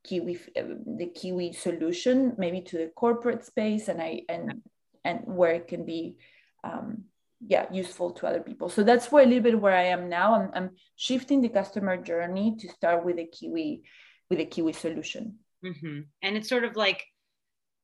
[0.03, 4.61] Kiwi, the Kiwi solution, maybe to the corporate space, and I and
[5.03, 6.15] and where it can be
[6.63, 7.05] um,
[7.45, 8.69] yeah useful to other people.
[8.69, 11.97] So that's where a little bit where i am now i'm, I'm shifting the customer
[11.97, 13.83] journey to start with a kiwi
[14.29, 15.37] with a kiwi solution.
[15.65, 16.01] Mm-hmm.
[16.21, 17.03] and it's sort of like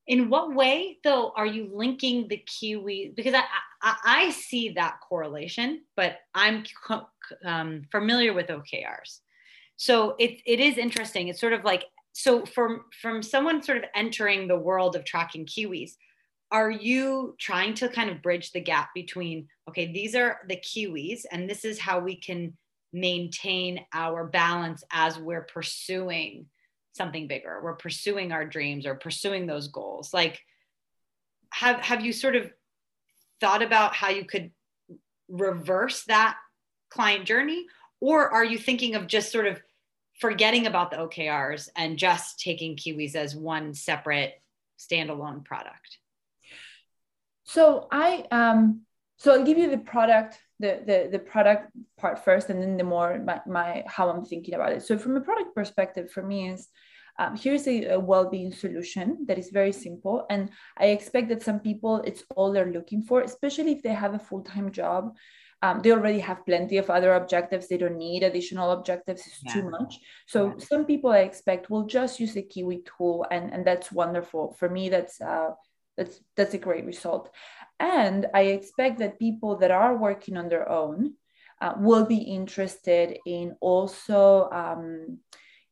[0.06, 3.12] in what way though are you linking the kiwi?
[3.16, 3.44] Because i
[3.82, 6.64] i, I see that correlation but i'm
[7.44, 9.20] um, familiar with okrs
[9.76, 11.28] so it, it is interesting.
[11.28, 15.46] It's sort of like so from from someone sort of entering the world of tracking
[15.46, 15.92] kiwis
[16.54, 21.22] are you trying to kind of bridge the gap between okay these are the kiwis
[21.32, 22.56] and this is how we can
[22.92, 26.46] maintain our balance as we're pursuing
[26.92, 30.14] something bigger we're pursuing our dreams or pursuing those goals?
[30.14, 30.40] Like
[31.50, 32.52] have have you sort of
[33.40, 34.52] thought about how you could
[35.28, 36.36] reverse that
[36.88, 37.66] client journey?
[38.00, 39.60] Or are you thinking of just sort of
[40.20, 44.40] forgetting about the okrs and just taking kiwis as one separate
[44.78, 45.98] standalone product
[47.44, 48.82] so I um
[49.16, 52.84] so I'll give you the product the the the product part first, and then the
[52.84, 54.82] more my, my how I'm thinking about it.
[54.82, 56.68] So from a product perspective, for me is
[57.18, 61.60] um, here's a, a, well-being solution that is very simple and i expect that some
[61.60, 65.14] people it's all they're looking for especially if they have a full-time job
[65.62, 69.52] um, they already have plenty of other objectives they don't need additional objectives it's yeah.
[69.52, 70.52] too much so yeah.
[70.58, 74.68] some people i expect will just use a kiwi tool and and that's wonderful for
[74.68, 75.50] me that's uh,
[75.96, 77.30] that's that's a great result.
[77.80, 81.14] And i expect that people that are working on their own
[81.60, 85.18] uh, will be interested in also um,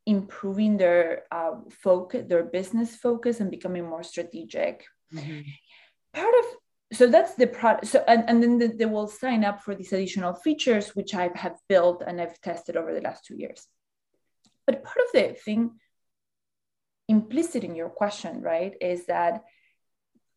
[0.05, 4.85] improving their uh, focus their business focus and becoming more strategic.
[5.13, 5.41] Mm-hmm.
[6.11, 6.45] part of
[6.97, 9.93] so that's the product so and, and then the, they will sign up for these
[9.93, 13.67] additional features which i have built and i've tested over the last two years.
[14.65, 15.71] But part of the thing
[17.07, 19.43] implicit in your question right is that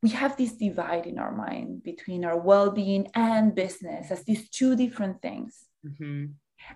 [0.03, 4.77] we have this divide in our mind between our well-being and business as these two
[4.77, 5.65] different things.
[5.87, 6.27] Mm-hmm.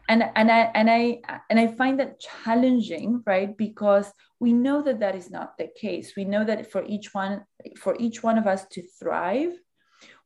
[0.08, 3.56] and and i and i and i find that challenging right?
[3.56, 6.14] Because we know that that is not the case.
[6.16, 7.44] We know that for each one
[7.76, 9.52] for each one of us to thrive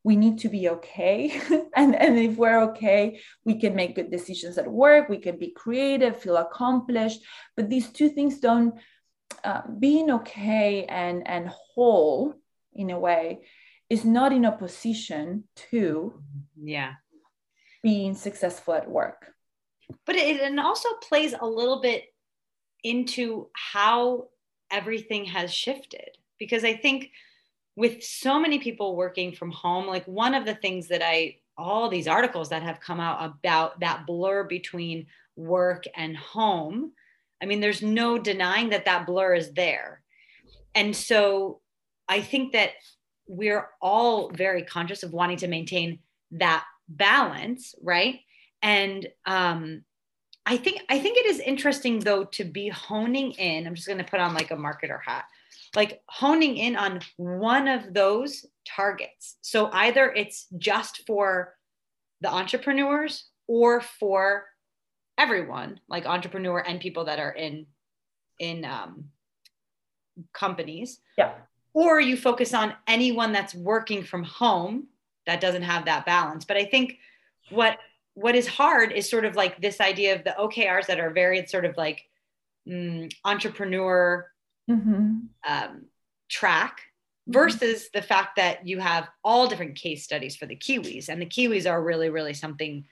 [0.05, 1.41] we need to be okay.
[1.77, 5.09] And, and if we're okay we can make good decisions at work.
[5.09, 7.21] We can be creative feel accomplished.
[7.57, 8.75] But these two things don't
[9.43, 12.35] uh, being okay and and whole
[12.75, 13.41] in a way
[13.91, 16.15] is not in opposition to
[16.61, 16.95] yeah.
[17.83, 19.31] being successful at work.
[20.07, 22.05] But it and also plays a little bit
[22.83, 24.29] into how
[24.71, 26.11] everything has shifted.
[26.39, 27.11] Because i think
[27.77, 31.89] with so many people working from home like one of the things that i all
[31.89, 35.07] these articles that have come out about that blur between
[35.37, 36.93] work and home
[37.41, 40.03] i mean there's no denying that that blur is there.
[40.75, 41.61] And so
[42.09, 42.71] i think that
[43.27, 45.99] we're all very conscious of wanting to maintain
[46.31, 48.21] that balance right?
[48.63, 49.83] And um
[50.47, 53.99] i think i think it is interesting though to be honing in i'm just going
[53.99, 55.25] to put on like a marketer hat
[55.75, 59.37] like honing in on one of those targets.
[59.43, 61.55] So either it's just for
[62.21, 64.47] the entrepreneurs or for
[65.19, 67.67] everyone like entrepreneur and people that are in
[68.39, 69.07] in um
[70.33, 71.01] companies.
[71.19, 71.33] Yeah
[71.75, 74.87] or you focus on anyone that's working from home
[75.27, 76.99] that doesn't have that balance but i think
[77.51, 77.79] what
[78.15, 81.45] what is hard is sort of like this idea of the okrs that are very
[81.47, 82.03] sort of like
[82.67, 84.27] mm, entrepreneur
[84.71, 85.19] mm-hmm.
[85.47, 85.85] um,
[86.29, 87.33] track mm-hmm.
[87.33, 91.27] versus the fact that you have all different case studies for the kiwis and the
[91.27, 92.85] kiwis are really really something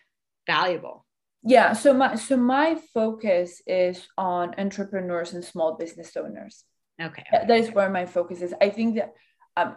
[0.47, 1.07] valuable
[1.45, 6.65] yeah so my so my focus is on entrepreneurs and small business owners
[7.01, 7.25] Okay.
[7.33, 8.55] That is where my focus is.
[8.61, 9.15] I think that
[9.57, 9.77] um,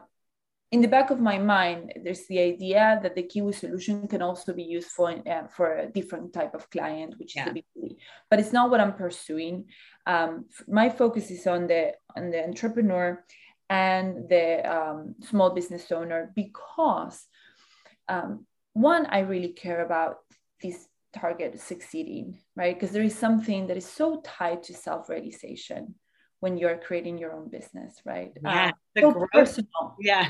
[0.71, 4.53] in the back of my mind, there's the idea that the Kiwi solution can also
[4.53, 7.47] be useful in, uh, for a different type of client, which yeah.
[7.47, 7.95] is the B2B.
[8.29, 9.65] But it's not what I'm pursuing.
[10.05, 13.23] Um, my focus is on the on the entrepreneur
[13.69, 17.25] and the um, small business owner because
[18.07, 20.17] um, one, I really care about
[20.61, 22.75] this target succeeding, right?
[22.75, 25.95] Because there is something that is so tied to self-realization
[26.45, 28.31] when you're creating your own business, right?
[28.43, 29.83] Yeah, uh, so personal.
[29.99, 30.25] Yeah,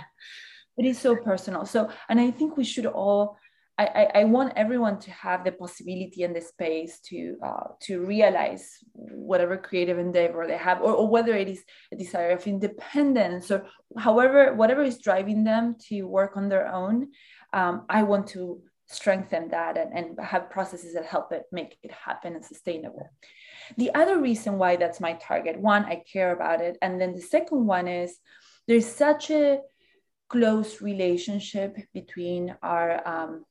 [0.80, 1.66] it is so personal.
[1.66, 3.38] So, and I think we should all.
[3.78, 7.93] I, I, I want everyone to have the possibility and the space to uh, to
[8.16, 8.63] realize
[8.93, 11.61] whatever creative endeavor they have, or, or whether it is
[11.91, 13.68] a desire of independence or
[14.07, 16.95] however whatever is driving them to work on their own.
[17.51, 21.92] Um, I want to strengthen that and, and have processes that help it make it
[21.92, 23.10] happen and sustainable.
[23.78, 26.78] The other reason why that's my target, one, I care about it.
[26.82, 28.18] And then the second one is
[28.68, 29.60] there's such a
[30.30, 33.46] close relationship between our um,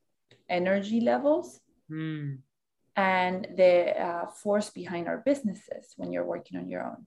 [0.48, 1.60] energy levels
[1.90, 2.38] mm.
[2.96, 7.06] and the uh, force behind our businesses when you're working on your own.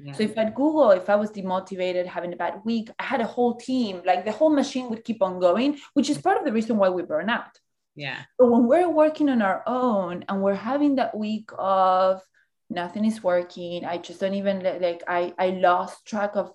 [0.00, 0.12] Yeah.
[0.12, 3.26] So if at Google, if I was demotivated, having a bad week, I had a
[3.26, 6.52] whole team, like the whole machine would keep on going, which is part of the
[6.52, 7.58] reason why we burn out.
[7.98, 8.22] Yeah.
[8.38, 12.22] But when we're working on our own and we're having that week of
[12.70, 16.52] nothing is working i just don't even like i i lost track of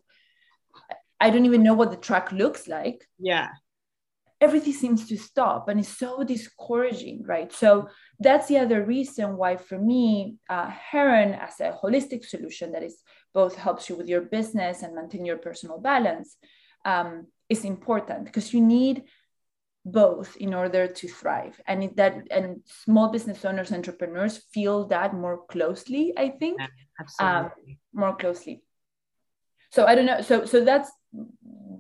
[1.19, 3.07] i don't even know what the track looks like.
[3.19, 3.49] Yeah.
[4.39, 7.51] Everything seems to stop and it's so discouraging right?
[7.51, 7.89] So
[8.19, 12.97] that's the other reason why for me uh, heron as a holistic solution that is
[13.33, 16.37] both helps you with your business and maintain your personal balance
[16.85, 19.03] um, is important because you need
[19.86, 21.59] both in order to thrive.
[21.67, 26.59] And that and small business owners entrepreneurs feel that more closely i think.
[27.19, 27.51] Um,
[27.93, 28.63] more closely.
[29.71, 30.21] So i don't know.
[30.21, 30.91] So so that's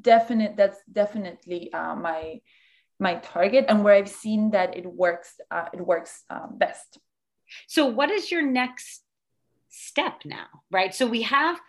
[0.01, 2.41] definite that's definitely uh, my
[2.99, 6.99] my target and where i've seen that it works uh, it works um, best.
[7.67, 9.03] So what is your next
[9.69, 10.93] step now right?
[10.93, 11.59] So we have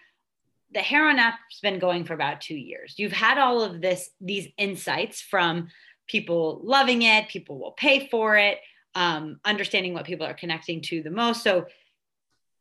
[0.73, 2.95] the heron app's been going for about two years.
[2.99, 5.69] You've had all of this these insights from
[6.07, 8.59] people loving it, people will pay for it,
[8.95, 11.43] um, understanding what people are connecting to the most.
[11.43, 11.67] So,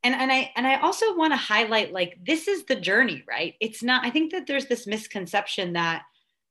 [0.03, 3.55] and and I and I also want to highlight like this is the journey, right?
[3.59, 4.05] It's not.
[4.05, 6.03] I think that there's this misconception that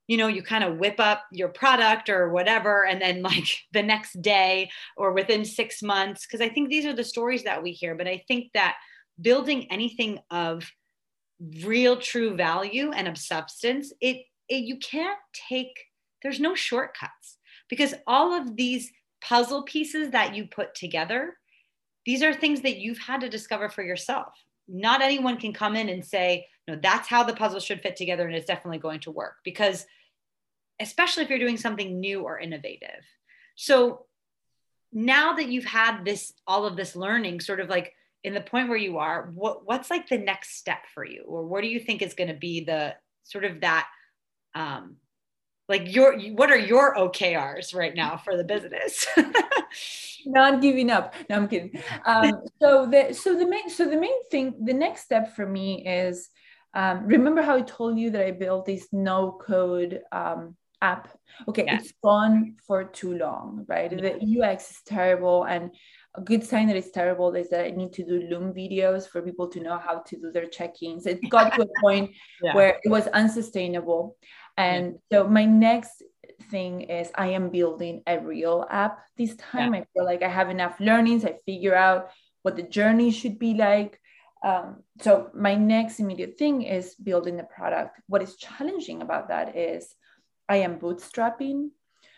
[0.07, 3.83] you know you kind of whip up your product or whatever and then like the
[3.83, 7.71] next day or within six months because i think these are the stories that we
[7.71, 8.75] hear but i think that
[9.21, 10.69] building anything of
[11.63, 15.19] real true value and of substance it, it you can't
[15.49, 15.85] take
[16.23, 17.37] there's no shortcuts
[17.69, 21.37] because all of these puzzle pieces that you put together,
[22.05, 24.33] these are things that you've had to discover for yourself.
[24.67, 28.25] Not anyone can come in and say, no, that's how the puzzle should fit together
[28.25, 29.85] and it's definitely going to work because
[30.79, 33.03] especially if you're doing something new or innovative.
[33.55, 34.05] So
[34.91, 37.93] now that you've had this all of this learning sort of like
[38.23, 41.45] in the point where you are, what what's like the next step for you or
[41.45, 43.87] what do you think is going to be the sort of that
[44.55, 44.97] um,
[45.69, 49.07] like your what are your okrs right now for the business
[50.25, 54.23] not giving up no i'm kidding um, so the so the main so the main
[54.29, 56.29] thing the next step for me is
[56.73, 61.07] um, remember how i told you that i built this no code um, app
[61.47, 61.77] okay yeah.
[61.77, 65.71] it's gone for too long right the ux is terrible and
[66.15, 69.21] a good sign that it's terrible is that I need to do Loom videos for
[69.21, 71.07] people to know how to do their check-ins.
[71.07, 72.11] It got to a point
[72.41, 72.55] yeah.
[72.55, 74.15] where it was unsustainable.
[74.57, 75.19] And yeah.
[75.19, 76.03] so my next
[76.49, 79.73] thing is I am building a real app this time.
[79.73, 79.81] Yeah.
[79.81, 81.25] I feel like I have enough learnings.
[81.25, 82.09] I figure out
[82.43, 83.99] what the journey should be like.
[84.43, 87.99] Um, so my next immediate thing is building the product.
[88.07, 89.95] What is challenging about that is
[90.49, 91.69] I am bootstrapping.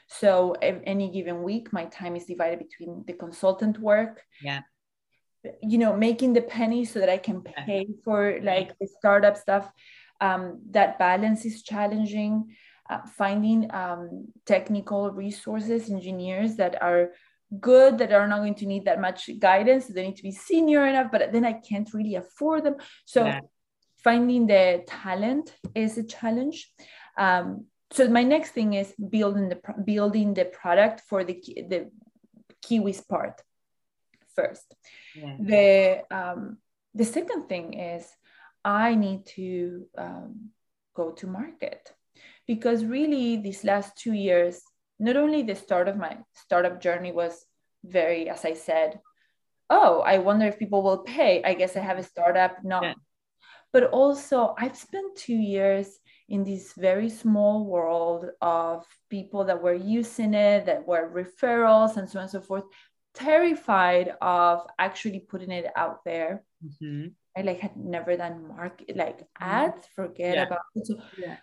[0.08, 4.24] So any given week, my time is divided between the consultant work.
[4.42, 4.62] Yeah.
[5.62, 9.70] You know, making the penny so that I can pay for like the startup stuff.
[10.22, 12.56] Um, that balance is challenging.
[12.88, 17.14] Uh, finding um, technical resources, engineers that are
[17.60, 19.88] good, that are not going to need that much guidance.
[19.88, 22.76] They need to be senior enough, but then I can't really afford them.
[23.06, 23.40] So yeah.
[24.04, 26.72] finding the talent is a challenge.
[27.18, 31.90] Um, so my next thing is building the building the product for the the
[32.64, 33.42] Kiwis part
[34.36, 34.76] first.
[35.16, 35.38] Yeah.
[35.40, 36.58] The um,
[36.94, 38.06] the second thing is
[38.66, 40.50] I need to um,
[40.96, 41.94] go to market
[42.48, 44.62] because really these last two years,
[45.00, 47.46] not only the start of my startup journey was
[47.84, 49.00] very, as I said,
[49.70, 51.44] oh, I wonder if people will pay.
[51.44, 52.84] I guess I have a startup, not.
[52.84, 52.94] Yeah.
[53.72, 56.00] But also, I've spent two years
[56.30, 62.10] in this very small world of people that were using it, that were referrals, and
[62.10, 62.64] so on and so forth,
[63.14, 66.44] terrified of actually putting it out there.
[66.64, 67.08] Mm-hmm.
[67.38, 69.44] I like had never done market like mm-hmm.
[69.44, 70.44] ads, forget yeah.
[70.44, 70.88] about it.
[70.88, 71.38] So yeah.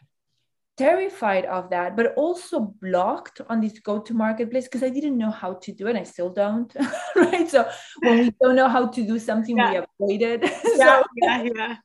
[0.76, 5.54] terrified of that, but also blocked on this go-to marketplace because I didn't know how
[5.54, 5.96] to do it.
[5.96, 6.74] I still don't.
[7.16, 7.48] right.
[7.48, 7.68] So
[8.00, 9.70] when we don't know how to do something, yeah.
[9.70, 10.54] we avoid it.
[10.76, 11.76] so, yeah, yeah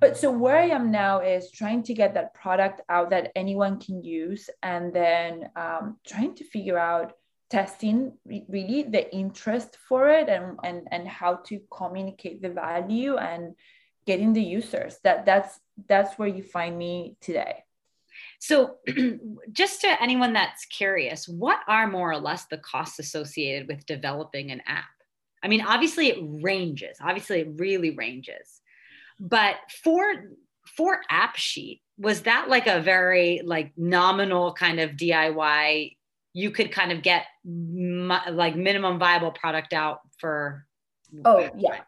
[0.00, 3.78] but so where i am now is trying to get that product out that anyone
[3.78, 7.12] can use and then um, trying to figure out
[7.50, 13.54] testing really the interest for it and, and and how to communicate the value and
[14.06, 14.98] getting the users.
[15.04, 17.64] That that's that's where you find me today.
[18.38, 18.76] So
[19.52, 24.50] just to anyone that's curious what are more or less the costs associated with developing
[24.50, 24.84] an app?
[25.42, 28.60] I mean obviously it ranges obviously it really ranges.
[29.20, 30.04] But for
[30.76, 35.96] for AppSheet, was that like a very like nominal kind of DIY?
[36.42, 37.22] You could kind of get
[38.42, 40.66] like minimum viable product out for.
[41.24, 41.80] Oh yeah.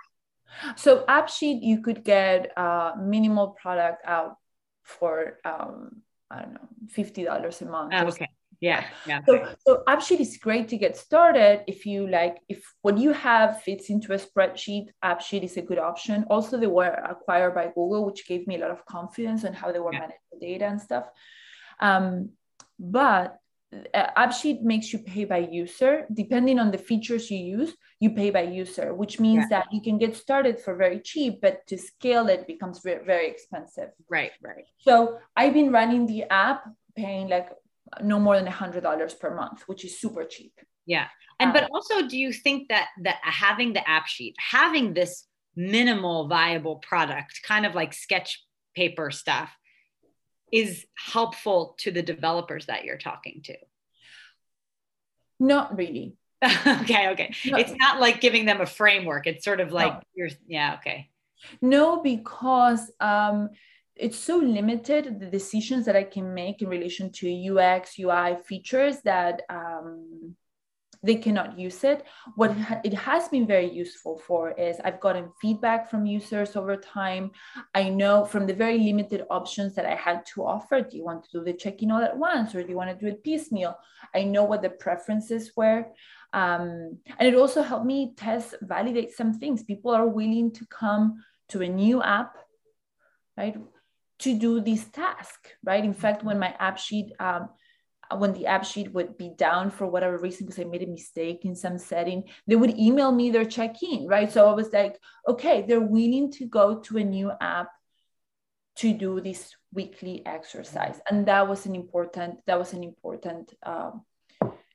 [0.77, 4.37] So AppSheet, you could get a minimal product out
[4.83, 7.93] for um, I don't know, fifty dollars a month.
[7.95, 8.31] Oh, okay
[8.61, 12.99] yeah yeah so so AppSheet is great to get started if you like if what
[12.99, 17.55] you have fits into a spreadsheet AppSheet is a good option also they were acquired
[17.55, 20.01] by google which gave me a lot of confidence on how they were yeah.
[20.01, 21.07] managing the data and stuff
[21.81, 22.31] um,
[22.79, 23.37] but uh,
[23.95, 28.43] AppSheet makes you pay by user depending on the features you use you pay by
[28.43, 29.61] user which means yeah.
[29.61, 33.29] that you can get started for very cheap but to scale it becomes very, very
[33.29, 36.65] expensive right right so i've been running the app
[36.97, 37.51] paying like
[38.03, 40.53] no more than a hundred dollars per month, which is super cheap.
[40.87, 41.07] Yeah.
[41.39, 46.29] And but um, also do you think that that having the AppSheet, having this minimal
[46.29, 48.45] viable product, kind of like sketch
[48.77, 49.51] paper stuff,
[50.53, 53.57] is helpful to the developers that you're talking to?
[55.39, 56.17] Not really.
[56.45, 57.35] okay, okay.
[57.47, 57.59] No.
[57.59, 59.27] It's not like giving them a framework.
[59.27, 60.01] It's sort of like no.
[60.15, 61.11] you're yeah, okay.
[61.61, 63.51] No, because um
[64.01, 69.01] it's so limited the decisions that I can make in relation to UX, UI features
[69.03, 70.35] that um,
[71.03, 72.05] they cannot use it.
[72.35, 77.31] What it has been very useful for is I've gotten feedback from users over time.
[77.75, 81.25] I know from the very limited options that I had to offer do you want
[81.25, 83.25] to do the check in all at once or do you want to do it
[83.25, 83.77] piecemeal?
[84.15, 85.87] I know what the preferences were.
[86.33, 89.65] Um, and it also helped me test, validate some things.
[89.65, 92.37] People are willing to come to a new app,
[93.37, 93.57] right?
[94.21, 95.85] to do this task, right?
[95.85, 97.49] In fact, when my AppSheet, um,
[98.17, 101.45] when the app sheet would be down for whatever reason because I made a mistake
[101.45, 104.31] in some setting, they would email me their check-in, right?
[104.31, 104.99] So I was like,
[105.29, 107.69] okay, they're willing to go to a new app
[108.77, 114.05] to do this weekly exercise, and that was an important that was an important um,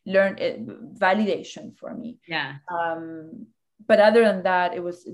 [0.05, 0.57] learn uh,
[0.99, 2.19] validation for me.
[2.27, 2.55] Yeah.
[2.71, 3.47] Um,
[3.87, 5.07] but other than that, it was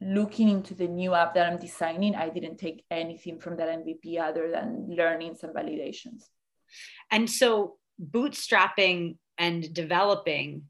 [0.00, 4.20] looking into the new app that I'm designing, I didn't take anything from that MVP
[4.20, 6.24] other than learning some validations.
[7.10, 10.62] And so bootstrapping and developing,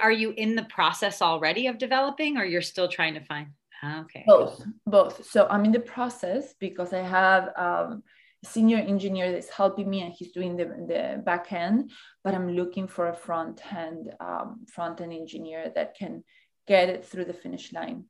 [0.00, 3.48] are you in the process already of developing or you're still trying to find?
[3.82, 4.24] Ah, okay.
[4.26, 5.26] Both, both.
[5.28, 8.02] So I'm in the process because I have um,
[8.44, 11.90] a senior engineer that's helping me and he's doing the, the back end,
[12.22, 16.22] but I'm looking for a front end, um, front end engineer that can
[16.68, 18.04] get it through the finish line.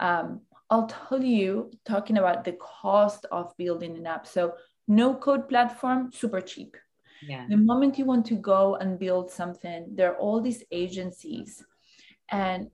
[0.00, 0.40] Um,
[0.70, 4.26] I'll tell you, talking about the cost of building an app.
[4.26, 4.54] So
[4.88, 6.76] no code platform, super cheap.
[7.26, 7.46] Yeah.
[7.48, 11.64] The moment you want to go and build something, there are all these agencies.
[12.30, 12.70] And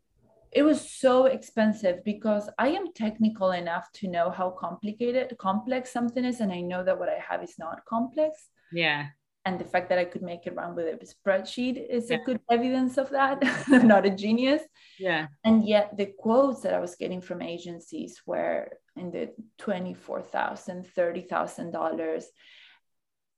[0.50, 6.24] it was so expensive because I am technical enough to know how complicated, complex something
[6.24, 6.40] is.
[6.40, 8.48] And I know that what I have is not complex.
[8.72, 9.08] Yeah.
[9.44, 12.16] And the fact that I could make it run with a spreadsheet is yeah.
[12.16, 13.42] a good evidence of that.
[13.68, 14.62] I'm not a genius.
[14.98, 15.26] Yeah.
[15.44, 18.68] And yet the quotes that I was getting from agencies were
[18.98, 19.30] in the
[19.60, 22.24] $24,000, $30,000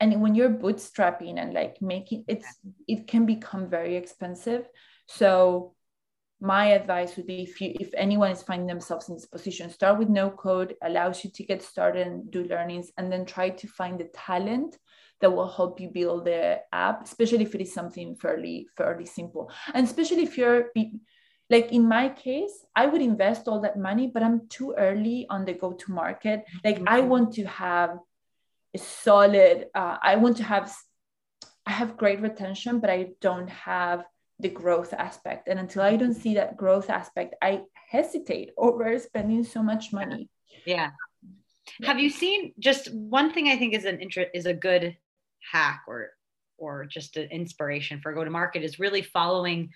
[0.01, 2.47] and when you're bootstrapping and like making it's
[2.89, 4.67] it can become very expensive.
[5.07, 5.75] So
[6.41, 9.99] my advice would be if you if anyone is finding themselves in this position start
[9.99, 13.69] with no code allows you to get started and do learnings and then try to
[13.69, 14.79] find the talent
[15.21, 19.51] that will help you build the app especially if it is something fairly fairly simple.
[19.75, 20.71] And especially if you're
[21.51, 25.45] like in my case i would invest all that money but i'm too early on
[25.45, 26.45] the go to market.
[26.65, 26.89] Like mm-hmm.
[26.89, 27.99] i want to have
[28.75, 30.73] a solid uh, i want to have
[31.67, 34.05] i have great retention but i don't have
[34.39, 35.49] the growth aspect.
[35.49, 40.31] And until i don't see that growth aspect i hesitate over spending so much money.
[40.65, 40.91] Yeah.
[41.83, 44.97] Have you seen just one thing i think is an interest is a good
[45.53, 46.11] hack or
[46.59, 49.71] or just an inspiration for go to market is really following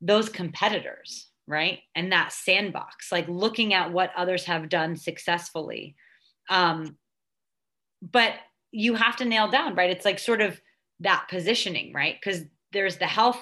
[0.00, 1.80] those competitors right?
[1.94, 5.96] And that sandbox like looking at what others have done successfully.
[6.50, 6.96] Um,
[8.02, 8.34] but
[8.70, 9.90] you have to nail down right?
[9.90, 10.60] It's like sort of
[11.00, 12.16] that positioning right?
[12.20, 12.42] Because
[12.72, 13.40] there's the health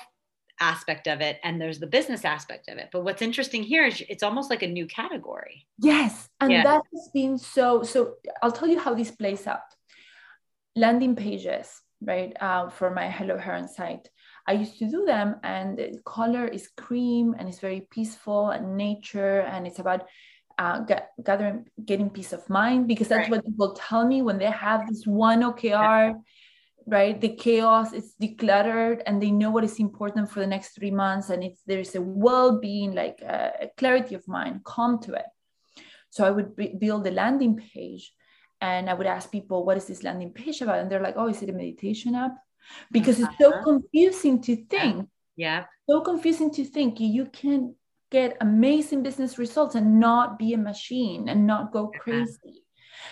[0.61, 2.89] aspect of it and there's the business aspect of it.
[2.93, 5.67] But what's interesting here is it's almost like a new category.
[5.79, 6.63] Yes and yeah.
[6.63, 9.61] that has been so so i'll tell you how this plays out.
[10.77, 14.09] Landing pages right uh, for my hello heron site
[14.49, 18.77] I used to do them, and the color is cream and it's very peaceful and
[18.77, 20.07] nature, and it's about
[20.59, 23.43] uh, get, gathering, getting peace of mind because that's right.
[23.43, 26.15] what people tell me when they have this one OKR,
[26.87, 27.21] right?
[27.21, 31.31] The chaos is decluttered, and they know what is important for the next three months,
[31.31, 35.27] and it's there's a well-being, like uh, a clarity of mind, calm to it.
[36.11, 38.13] So I would b- build a landing page,
[38.61, 41.29] and I would ask people, "What is this landing page about?" And they're like, "Oh,
[41.29, 42.37] is it a meditation app?"
[42.91, 43.31] Because uh-huh.
[43.31, 43.63] it's so uh-huh.
[43.65, 45.09] confusing to think.
[45.37, 45.65] Yeah.
[45.89, 47.75] So confusing to think you can
[48.11, 52.65] get amazing business results and not be a machine and not go crazy.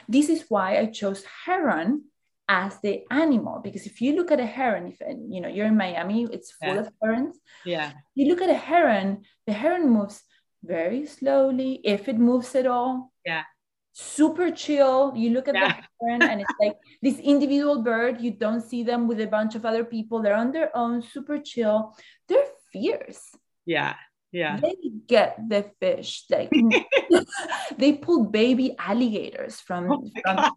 [0.09, 2.05] This is why I chose heron
[2.49, 5.01] as the animal because if you look at a heron if
[5.31, 6.81] you know you're in Miami it's full yeah.
[6.81, 10.23] of herons yeah you look at a heron the heron moves
[10.63, 13.45] very slowly if it moves at all yeah
[13.95, 15.13] super chill.
[15.15, 15.69] You look at yeah.
[15.69, 18.21] the heron and it's like this individual bird.
[18.21, 20.21] You don't see them with a bunch of other people.
[20.21, 21.97] They're on their own, super chill.
[22.29, 23.23] They're fierce.
[23.65, 23.95] Yeah.
[24.33, 24.59] Yeah.
[24.61, 24.75] They
[25.07, 26.25] get the fish.
[26.29, 26.51] Like
[27.79, 30.51] they pull baby alligators from, oh from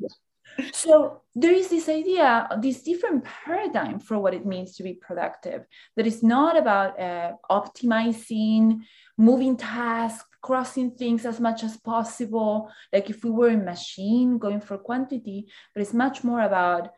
[0.73, 5.63] so there is this idea this different paradigm for what it means to be productive
[5.95, 8.81] that is not about uh, optimizing
[9.17, 14.61] moving tasks crossing things as much as possible, like if we were a machine going
[14.61, 16.93] for quantity, but it's much more about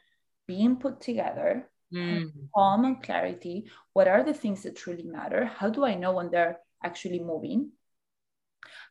[0.45, 2.31] being put together, mm.
[2.53, 3.67] calm and clarity.
[3.93, 5.45] What are the things that truly matter?
[5.45, 7.71] How do I know when they're actually moving?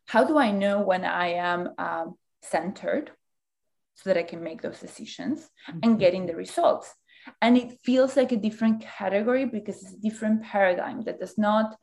[0.05, 3.11] How do I know when I am um, centered
[3.95, 5.39] so that I can make those decisions
[5.69, 5.79] mm-hmm.
[5.83, 6.93] and getting the results?
[7.41, 11.77] And it feels like a different category because it's a different paradigm that does not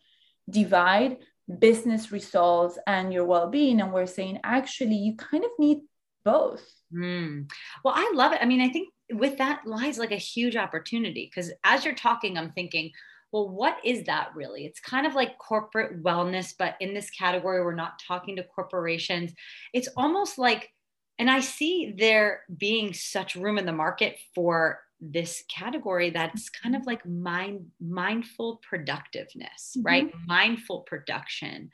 [0.51, 1.17] divide
[1.59, 5.79] business results and your well-being and we're saying actually you kind of need
[6.25, 6.65] both.
[6.95, 7.51] Mm.
[7.85, 8.39] well i love it.
[8.41, 12.39] I mean i think with that lies like a huge opportunity because as you're talking
[12.39, 12.93] i'm thinking
[13.33, 14.65] well what is that really?
[14.65, 19.33] It's kind of like corporate wellness but in this category we're not talking to corporations.
[19.73, 20.71] It's almost like
[21.19, 24.81] and i see there being such room in the market for
[25.13, 29.87] this category that's kind of like mind mindful productiveness mm-hmm.
[29.87, 30.13] right?
[30.27, 31.71] Mindful production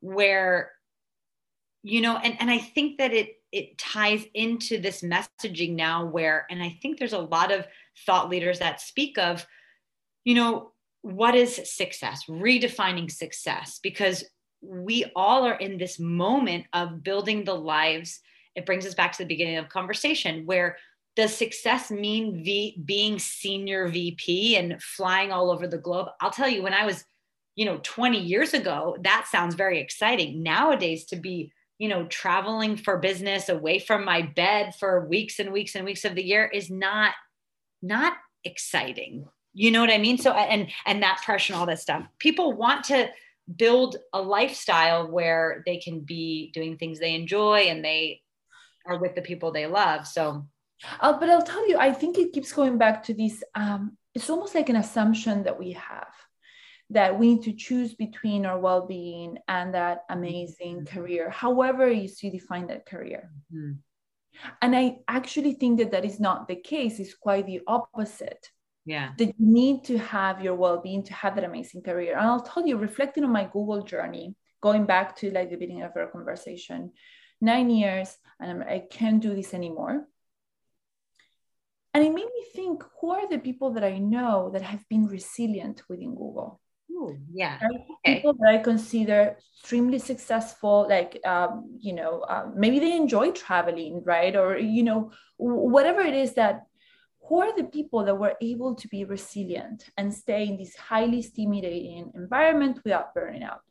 [0.00, 0.72] where
[1.84, 6.46] you know and and i think that it it ties into this messaging now where
[6.50, 7.66] and i think there's a lot of
[8.06, 9.46] thought leaders that speak of
[10.24, 12.24] you know what is success?
[12.28, 14.24] Redefining success because
[14.62, 18.20] we all are in this moment of building the lives.
[18.54, 20.76] It brings us back to the beginning of conversation where
[21.14, 26.08] does success mean v, being senior VP and flying all over the globe?
[26.20, 27.04] I'll tell you, when I was,
[27.54, 30.42] you know, 20 years ago, that sounds very exciting.
[30.42, 35.52] Nowadays, to be, you know, traveling for business away from my bed for weeks and
[35.52, 37.12] weeks and weeks of the year is not,
[37.82, 39.26] not exciting.
[39.52, 40.16] You know what I mean?
[40.16, 42.06] So, and, and that pressure and all that stuff.
[42.18, 43.10] People want to
[43.54, 48.22] build a lifestyle where they can be doing things they enjoy and they
[48.86, 50.06] are with the people they love.
[50.06, 50.46] So,
[51.00, 53.42] uh, but I'll tell you, I think it keeps going back to this.
[53.54, 56.12] Um, it's almost like an assumption that we have
[56.90, 60.94] that we need to choose between our well-being and that amazing mm-hmm.
[60.94, 63.30] career, however you see define that career.
[63.52, 63.72] Mm-hmm.
[64.60, 66.98] And I actually think that that is not the case.
[66.98, 68.50] It's quite the opposite.
[68.84, 69.12] Yeah.
[69.16, 72.16] That you need to have your well-being to have that amazing career.
[72.16, 75.82] And I'll tell you, reflecting on my Google journey, going back to like the beginning
[75.82, 76.92] of our conversation,
[77.40, 80.06] nine years, and I'm, I can't do this anymore
[81.94, 85.06] and it made me think who are the people that I know that have been
[85.06, 86.60] resilient within Google?
[86.90, 87.58] Ooh, yeah.
[87.62, 88.16] Okay.
[88.16, 94.02] People that I consider extremely successful, like, um, you know, uh, maybe they enjoy traveling,
[94.04, 94.34] right?
[94.34, 96.62] Or, you know, whatever it is that,
[97.28, 101.22] who are the people that were able to be resilient and stay in this highly
[101.22, 103.62] stimulating environment without burning out?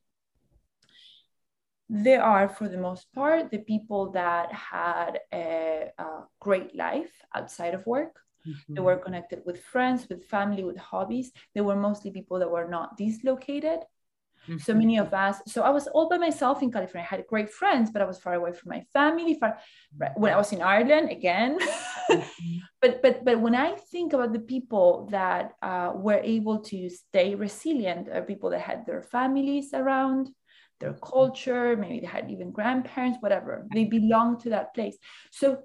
[1.93, 6.05] They are, for the most part, the people that had a, a
[6.39, 8.17] great life outside of work.
[8.47, 8.75] Mm-hmm.
[8.75, 11.33] They were connected with friends, with family, with hobbies.
[11.53, 13.79] They were mostly people that were not dislocated.
[14.47, 14.59] Mm-hmm.
[14.59, 15.41] So many of us.
[15.47, 17.05] So I was all by myself in California.
[17.11, 19.35] I had great friends, but I was far away from my family.
[19.35, 19.59] Far
[20.15, 21.59] when I was in Ireland again.
[22.09, 22.57] mm-hmm.
[22.81, 27.35] But but but when I think about the people that uh, were able to stay
[27.35, 30.29] resilient, are people that had their families around,
[30.81, 33.65] their culture, maybe they had even grandparents, whatever.
[33.73, 34.97] They belong to that place.
[35.31, 35.59] So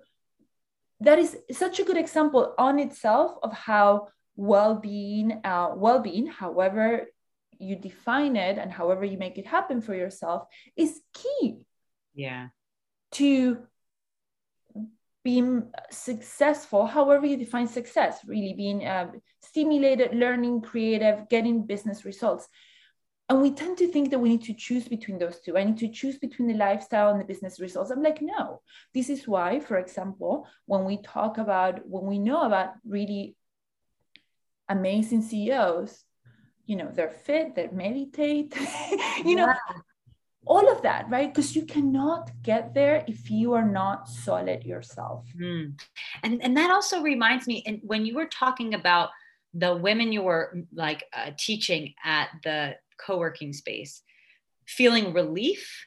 [1.01, 7.07] that is such a good example on itself of how well-being, uh, well-being, however
[7.59, 10.47] you define it and however you make it happen for yourself,
[10.77, 11.59] is key.
[12.15, 12.49] Yeah.
[13.13, 13.67] To
[15.25, 19.11] being successful, however you define success, really being uh,
[19.43, 22.47] stimulated, learning, creative, getting business results
[23.29, 25.59] and we tend to think that we need to choose between those two.
[25.59, 27.91] I need to choose between the lifestyle and the business results.
[27.91, 28.63] I'm like, no.
[28.95, 33.35] This is why, for example, when we talk about, when we know about really
[34.69, 36.05] amazing CEOs,
[36.67, 38.57] you know, they're fit, they meditate,
[39.25, 39.53] you know,
[40.47, 41.33] all of that, right?
[41.33, 45.27] Because you cannot get there if you are not solid yourself.
[45.37, 45.81] Mm.
[46.23, 49.11] And, and that also reminds me, and when you were talking about
[49.55, 54.03] the women you were like uh, teaching at the co-working space
[54.67, 55.87] feeling relief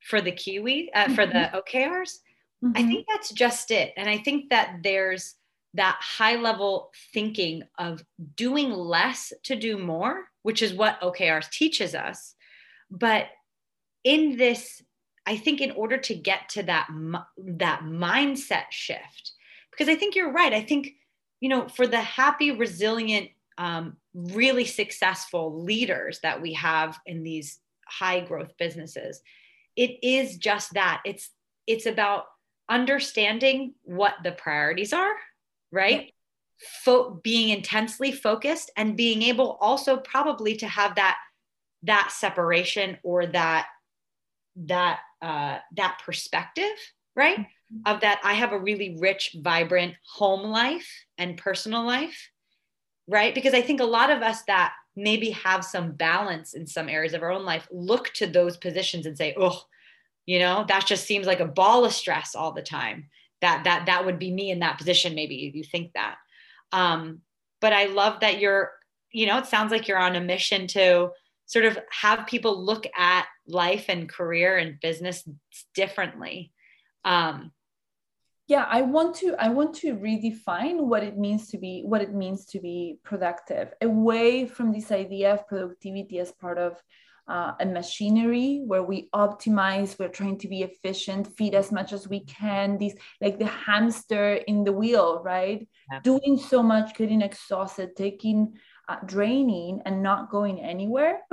[0.00, 1.56] for the kiwi uh, for the mm-hmm.
[1.56, 2.18] okrs
[2.64, 2.72] mm-hmm.
[2.74, 5.34] i think that's just it and i think that there's
[5.74, 8.02] that high level thinking of
[8.36, 12.34] doing less to do more which is what okrs teaches us
[12.90, 13.26] but
[14.04, 14.82] in this
[15.26, 16.88] i think in order to get to that
[17.36, 19.32] that mindset shift
[19.70, 20.94] because i think you're right i think
[21.40, 23.28] you know for the happy resilient
[23.58, 29.20] um, really successful leaders that we have in these high growth businesses.
[29.76, 31.02] It is just that.
[31.04, 31.30] It's
[31.66, 32.24] it's about
[32.68, 35.14] understanding what the priorities are
[35.70, 36.12] right?
[36.84, 41.16] Fo- being intensely focused and being able also probably to have that
[41.84, 43.68] that separation or that
[44.56, 46.72] that uh, that perspective
[47.14, 47.38] right?
[47.38, 47.94] Mm-hmm.
[47.94, 50.88] of that i have a really rich vibrant home life
[51.18, 52.30] and personal life
[53.08, 53.34] right?
[53.34, 57.14] Because I think a lot of us that maybe have some balance in some areas
[57.14, 59.62] of our own life look to those positions and say, oh,
[60.26, 63.08] you know, that just seems like a ball of stress all the time.
[63.40, 65.14] That that that would be me in that position.
[65.14, 66.16] Maybe you think that.
[66.72, 67.22] Um,
[67.60, 68.72] but I love that you're,
[69.10, 71.10] you know, it sounds like you're on a mission to
[71.46, 75.26] sort of have people look at life and career and business
[75.74, 76.52] differently.
[77.04, 77.52] Um,
[78.48, 82.14] yeah i want to i want to redefine what it means to be what it
[82.14, 86.82] means to be productive away from this idea of productivity as part of
[87.28, 92.08] uh, a machinery where we optimize we're trying to be efficient feed as much as
[92.08, 96.00] we can these like the hamster in the wheel right yeah.
[96.00, 98.54] doing so much getting exhausted taking
[98.88, 101.20] uh, draining and not going anywhere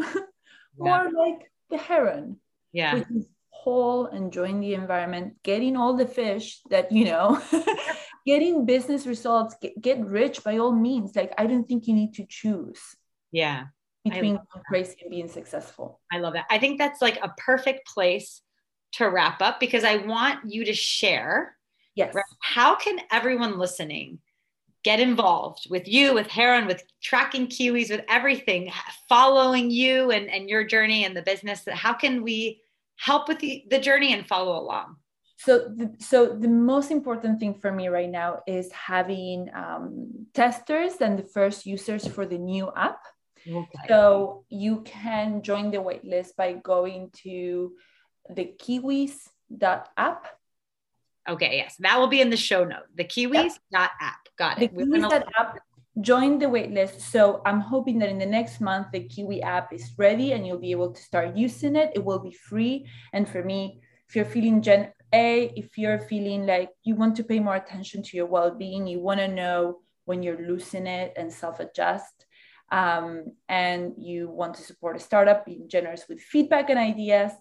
[0.84, 1.08] yeah.
[1.16, 2.38] like the heron
[2.74, 3.28] yeah which is
[3.66, 7.42] whole, enjoying the environment, getting all the fish that, you know,
[8.26, 11.16] getting business results, get, get rich by all means.
[11.16, 12.80] Like, I don't think you need to choose.
[13.32, 13.66] Yeah.
[14.06, 14.40] Between
[14.70, 16.00] crazy and being successful.
[16.14, 16.46] I love that.
[16.50, 18.42] I think that's like a perfect place
[18.94, 21.56] to wrap up because I want you to share
[21.96, 22.14] Yes.
[22.14, 22.24] Right?
[22.42, 24.20] How can everyone listening
[24.84, 28.72] get involved with you, with Heron, with tracking Kiwis, with everything,
[29.10, 31.64] following you and, and your journey and the business?
[31.72, 32.62] How can we
[32.98, 34.98] help with the, the journey and follow along?
[35.38, 40.96] So, the, so the most important thing for me right now is having um, testers
[41.02, 43.00] and the first users for the new app.
[43.48, 43.80] Okay.
[43.88, 47.74] So you can join the waitlist by going to
[48.30, 50.28] the kiwis.app.
[51.28, 52.86] Okay, yes, that will be in the show note.
[52.96, 53.60] The kiwis.app.
[53.72, 54.14] Yep.
[54.38, 54.76] Got it.
[54.76, 55.60] The kiwis.app.
[56.02, 57.00] Join the waitlist.
[57.00, 60.60] So I'm hoping that in the next month the Kiwi app is ready and you'll
[60.60, 61.92] be able to start using it.
[61.96, 62.86] It will be free.
[63.14, 67.24] And for me, if you're feeling gen a, if you're feeling like you want to
[67.24, 71.32] pay more attention to your well-being, you want to know when you're losing it and
[71.32, 72.26] self-adjust
[72.72, 77.32] um, and you want to support a startup, being generous with feedback and ideas,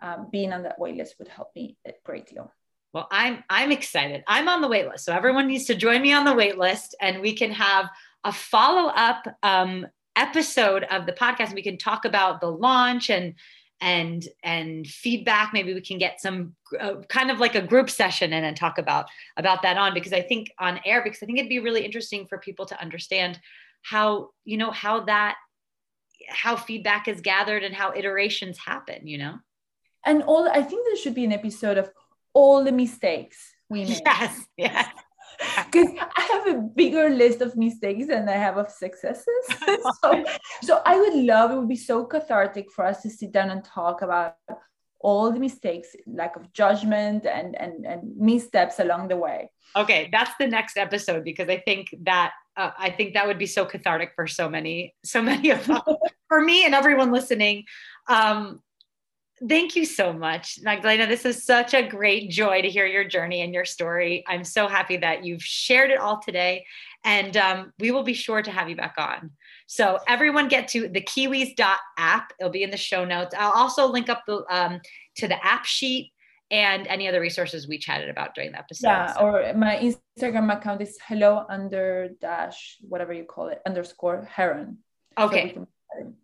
[0.00, 2.52] um, being on that waitlist would help me a great deal.
[2.92, 4.22] Well, I'm I'm excited.
[4.28, 7.34] I'm on the waitlist, so everyone needs to join me on the waitlist, and we
[7.34, 7.90] can have
[8.24, 11.54] a follow up um, episode of the podcast.
[11.54, 13.34] We can talk about the launch and
[13.80, 15.52] and and feedback.
[15.52, 18.78] Maybe we can get some uh, kind of like a group session and then talk
[18.78, 19.06] about
[19.36, 22.26] about that on because I think on air because I think it'd be really interesting
[22.26, 23.38] for people to understand
[23.84, 25.36] how you know how that
[26.28, 29.34] how feedback is gathered and how iterations happen you know
[30.04, 31.90] and all i think there should be an episode of
[32.32, 34.88] all the mistakes we made yes yes
[35.70, 39.26] because I have a bigger list of mistakes than I have of successes.
[40.02, 40.24] so,
[40.62, 43.64] so I would love it would be so cathartic for us to sit down and
[43.64, 44.36] talk about
[45.00, 49.50] all the mistakes, lack of judgment, and and and missteps along the way.
[49.76, 53.46] Okay, that's the next episode because I think that uh, I think that would be
[53.46, 55.82] so cathartic for so many, so many of us,
[56.28, 57.64] for me and everyone listening.
[58.08, 58.60] Um,
[59.48, 61.06] thank you so much, Magdalena.
[61.06, 64.24] This is such a great joy to hear your journey and your story.
[64.26, 66.66] I'm so happy that you've shared it all today,
[67.04, 69.30] and um, we will be sure to have you back on.
[69.66, 72.32] So everyone get to the kiwis.app.
[72.38, 73.34] It'll be in the show notes.
[73.38, 74.80] I'll also link up the um,
[75.16, 76.12] to the app sheet
[76.50, 78.86] and any other resources we chatted about during the episode.
[78.86, 79.20] Yeah, so.
[79.20, 84.78] or my Instagram account is hello under dash whatever you call it underscore heron.
[85.18, 85.54] Okay.
[85.54, 85.68] So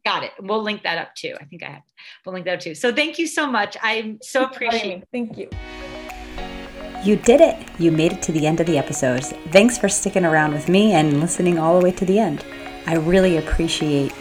[0.04, 0.32] Got it.
[0.40, 1.36] We'll link that up too.
[1.40, 1.82] I think I have.
[2.24, 2.74] We'll link that up too.
[2.74, 3.76] So thank you so much.
[3.82, 5.04] I'm so appreciative.
[5.12, 5.48] Thank you.
[7.04, 7.56] You did it.
[7.78, 9.32] You made it to the end of the episodes.
[9.52, 12.44] Thanks for sticking around with me and listening all the way to the end.
[12.86, 14.12] I really appreciate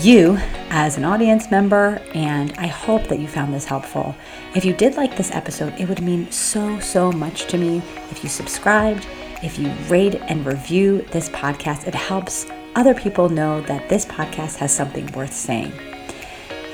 [0.00, 0.36] you
[0.70, 4.14] as an audience member, and I hope that you found this helpful.
[4.54, 8.22] If you did like this episode, it would mean so, so much to me if
[8.22, 9.06] you subscribed,
[9.42, 11.86] if you rate and review this podcast.
[11.86, 15.72] It helps other people know that this podcast has something worth saying.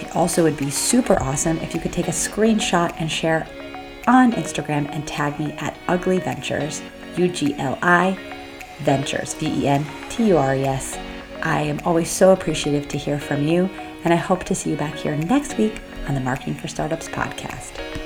[0.00, 3.46] It also would be super awesome if you could take a screenshot and share
[4.06, 6.82] on Instagram and tag me at Ugli Ventures,
[7.16, 8.18] U G L I
[8.80, 10.98] Ventures, V E N T U R E S.
[11.42, 13.68] I am always so appreciative to hear from you,
[14.04, 17.08] and I hope to see you back here next week on the Marketing for Startups
[17.08, 18.03] podcast.